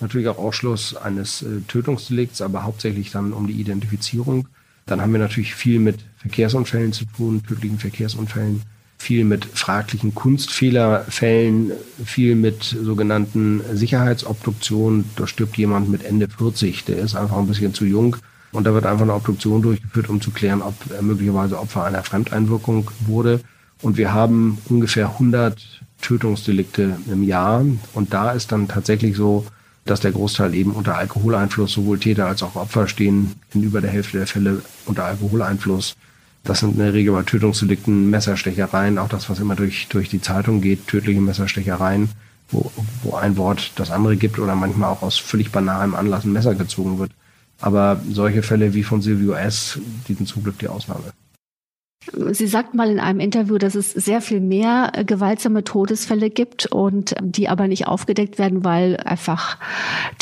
[0.00, 4.48] natürlich auch Ausschluss eines äh, Tötungsdelikts, aber hauptsächlich dann um die Identifizierung.
[4.86, 8.62] Dann haben wir natürlich viel mit Verkehrsunfällen zu tun, tödlichen Verkehrsunfällen,
[8.98, 11.72] viel mit fraglichen Kunstfehlerfällen,
[12.04, 15.04] viel mit sogenannten Sicherheitsobduktionen.
[15.16, 18.16] Da stirbt jemand mit Ende 40, der ist einfach ein bisschen zu jung.
[18.52, 22.04] Und da wird einfach eine Obduktion durchgeführt, um zu klären, ob er möglicherweise Opfer einer
[22.04, 23.40] Fremdeinwirkung wurde.
[23.84, 25.62] Und wir haben ungefähr 100
[26.00, 27.66] Tötungsdelikte im Jahr.
[27.92, 29.44] Und da ist dann tatsächlich so,
[29.84, 33.90] dass der Großteil eben unter Alkoholeinfluss, sowohl Täter als auch Opfer stehen in über der
[33.90, 35.96] Hälfte der Fälle unter Alkoholeinfluss.
[36.44, 40.22] Das sind in der Regel bei Tötungsdelikten Messerstechereien, auch das, was immer durch, durch die
[40.22, 42.08] Zeitung geht, tödliche Messerstechereien,
[42.48, 42.72] wo,
[43.02, 46.54] wo ein Wort das andere gibt oder manchmal auch aus völlig banalem Anlass ein Messer
[46.54, 47.10] gezogen wird.
[47.60, 49.78] Aber solche Fälle wie von Silvio S.,
[50.08, 51.12] die sind zum Glück die Ausnahme.
[52.12, 56.66] Sie sagt mal in einem Interview, dass es sehr viel mehr äh, gewaltsame Todesfälle gibt
[56.66, 59.58] und die aber nicht aufgedeckt werden, weil einfach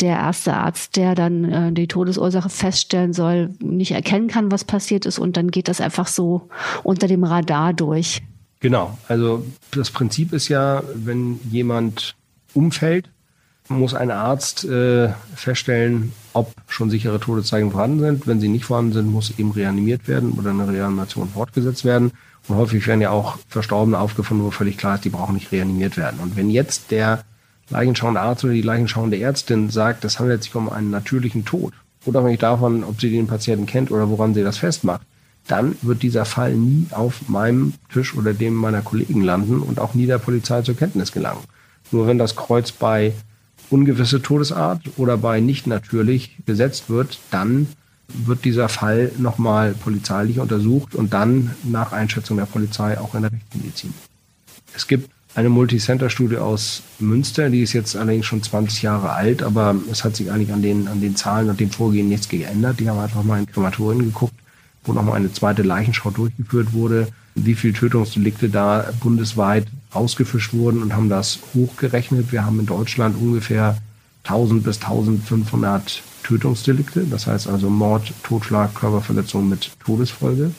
[0.01, 5.07] der erste Arzt, der dann äh, die Todesursache feststellen soll, nicht erkennen kann, was passiert
[5.07, 6.49] ist und dann geht das einfach so
[6.83, 8.23] unter dem Radar durch.
[8.61, 12.15] Genau, also das Prinzip ist ja, wenn jemand
[12.55, 13.09] umfällt,
[13.69, 18.27] muss ein Arzt äh, feststellen, ob schon sichere Todeszeichen vorhanden sind.
[18.27, 22.13] Wenn sie nicht vorhanden sind, muss eben reanimiert werden oder eine Reanimation fortgesetzt werden.
[22.49, 25.97] Und häufig werden ja auch Verstorbene aufgefunden, wo völlig klar ist, die brauchen nicht reanimiert
[25.97, 26.21] werden.
[26.21, 27.25] Und wenn jetzt der
[27.71, 31.73] leichenschauende Arzt oder die leichenschauende Ärztin sagt, es handelt sich um einen natürlichen Tod,
[32.05, 35.03] unabhängig davon, ob sie den Patienten kennt oder woran sie das festmacht,
[35.47, 39.95] dann wird dieser Fall nie auf meinem Tisch oder dem meiner Kollegen landen und auch
[39.95, 41.43] nie der Polizei zur Kenntnis gelangen.
[41.91, 43.13] Nur wenn das Kreuz bei
[43.73, 47.69] ungewisse Todesart oder bei nicht natürlich gesetzt wird, dann
[48.09, 53.33] wird dieser Fall nochmal polizeilich untersucht und dann nach Einschätzung der Polizei auch in der
[53.33, 53.95] Rechtsmedizin.
[54.75, 59.75] Es gibt eine Multicenter-Studie aus Münster, die ist jetzt allerdings schon 20 Jahre alt, aber
[59.91, 62.81] es hat sich eigentlich an den, an den Zahlen und dem Vorgehen nichts geändert.
[62.81, 64.35] Die haben einfach mal in Krematorien geguckt,
[64.85, 70.95] wo nochmal eine zweite Leichenschau durchgeführt wurde, wie viele Tötungsdelikte da bundesweit ausgefischt wurden und
[70.95, 72.33] haben das hochgerechnet.
[72.33, 73.79] Wir haben in Deutschland ungefähr
[74.25, 80.53] 1000 bis 1500 Tötungsdelikte, das heißt also Mord, Totschlag, Körperverletzung mit Todesfolge.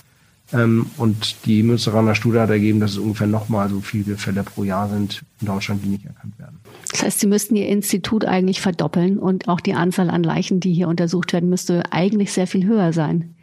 [0.52, 4.64] Ähm, und die Münsteraner Studie hat ergeben, dass es ungefähr nochmal so viele Fälle pro
[4.64, 6.60] Jahr sind in Deutschland, die nicht erkannt werden.
[6.92, 10.74] Das heißt, Sie müssten Ihr Institut eigentlich verdoppeln und auch die Anzahl an Leichen, die
[10.74, 13.34] hier untersucht werden, müsste eigentlich sehr viel höher sein.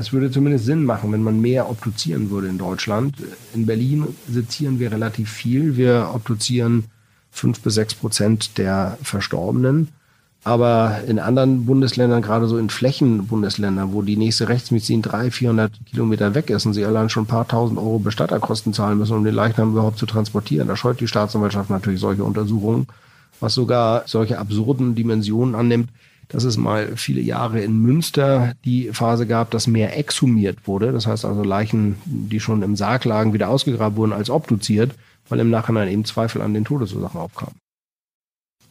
[0.00, 3.16] Es würde zumindest Sinn machen, wenn man mehr obduzieren würde in Deutschland.
[3.54, 5.76] In Berlin sezieren wir relativ viel.
[5.76, 6.84] Wir obduzieren
[7.30, 9.88] fünf bis sechs Prozent der Verstorbenen.
[10.42, 16.34] Aber in anderen Bundesländern, gerade so in Flächenbundesländern, wo die nächste Rechtsmedizin 300, 400 Kilometer
[16.34, 19.34] weg ist und sie allein schon ein paar tausend Euro Bestatterkosten zahlen müssen, um den
[19.34, 22.86] Leichnam überhaupt zu transportieren, da scheut die Staatsanwaltschaft natürlich solche Untersuchungen,
[23.38, 25.90] was sogar solche absurden Dimensionen annimmt,
[26.30, 30.92] dass es mal viele Jahre in Münster die Phase gab, dass mehr exhumiert wurde.
[30.92, 34.92] Das heißt also Leichen, die schon im Sarg lagen, wieder ausgegraben wurden als obduziert,
[35.28, 37.54] weil im Nachhinein eben Zweifel an den Todesursachen aufkamen.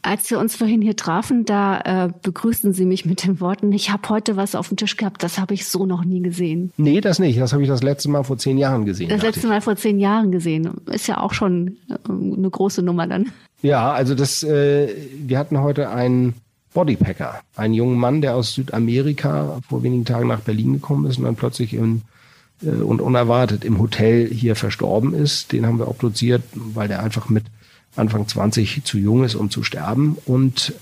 [0.01, 3.91] Als wir uns vorhin hier trafen, da äh, begrüßten Sie mich mit den Worten, ich
[3.91, 6.71] habe heute was auf dem Tisch gehabt, das habe ich so noch nie gesehen.
[6.77, 7.37] Nee, das nicht.
[7.37, 9.09] Das habe ich das letzte Mal vor zehn Jahren gesehen.
[9.09, 10.71] Das letzte Mal vor zehn Jahren gesehen.
[10.85, 13.33] Ist ja auch schon äh, eine große Nummer dann.
[13.61, 14.87] Ja, also das, äh,
[15.17, 16.35] wir hatten heute einen
[16.79, 21.25] Bodypacker, einen jungen Mann, der aus Südamerika vor wenigen Tagen nach Berlin gekommen ist und
[21.25, 22.03] dann plötzlich in,
[22.63, 25.51] äh, und unerwartet im Hotel hier verstorben ist.
[25.51, 27.43] Den haben wir obduziert, weil der einfach mit
[27.97, 30.73] Anfang 20 zu jung ist, um zu sterben und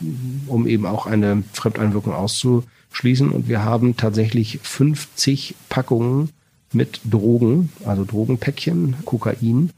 [0.45, 3.31] um eben auch eine Fremdeinwirkung auszuschließen.
[3.31, 6.29] Und wir haben tatsächlich 50 Packungen
[6.73, 9.71] mit Drogen, also Drogenpäckchen, Kokain,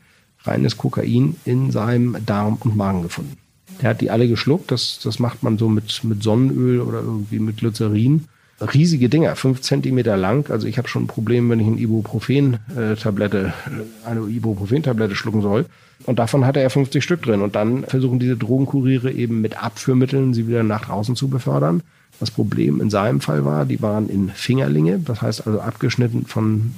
[0.44, 3.38] reines Kokain in seinem Darm und Magen gefunden.
[3.82, 4.72] Der hat die alle geschluckt.
[4.72, 8.26] Das, das macht man so mit, mit Sonnenöl oder irgendwie mit Glycerin.
[8.62, 10.52] Riesige Dinger, fünf Zentimeter lang.
[10.52, 13.54] Also ich habe schon ein Problem, wenn ich eine Ibuprofen-Tablette,
[14.06, 15.66] eine Ibuprofen-Tablette schlucken soll.
[16.06, 17.42] Und davon hatte er 50 Stück drin.
[17.42, 21.84] Und dann versuchen diese Drogenkuriere eben mit Abführmitteln sie wieder nach draußen zu befördern.
[22.20, 26.74] Das Problem in seinem Fall war, die waren in Fingerlinge, das heißt also abgeschnitten von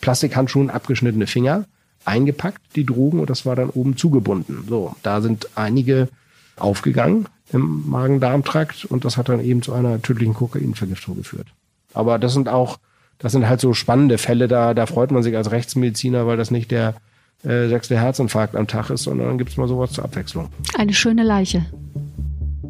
[0.00, 1.66] Plastikhandschuhen abgeschnittene Finger
[2.04, 4.64] eingepackt, die Drogen, und das war dann oben zugebunden.
[4.68, 6.08] So, da sind einige
[6.56, 11.46] aufgegangen im Magen-Darm-Trakt und das hat dann eben zu einer tödlichen Kokainvergiftung geführt.
[11.92, 12.78] Aber das sind auch,
[13.18, 16.50] das sind halt so spannende Fälle, da, da freut man sich als Rechtsmediziner, weil das
[16.50, 16.94] nicht der
[17.44, 20.48] äh, sechste Herzinfarkt am Tag ist, sondern dann gibt es mal sowas zur Abwechslung.
[20.76, 21.66] Eine schöne Leiche.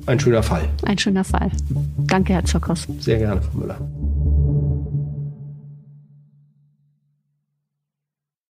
[0.07, 0.68] Ein schöner Fall.
[0.82, 1.51] Ein schöner Fall.
[1.99, 2.87] Danke, Herr Zokos.
[2.99, 3.78] Sehr gerne, Frau Müller.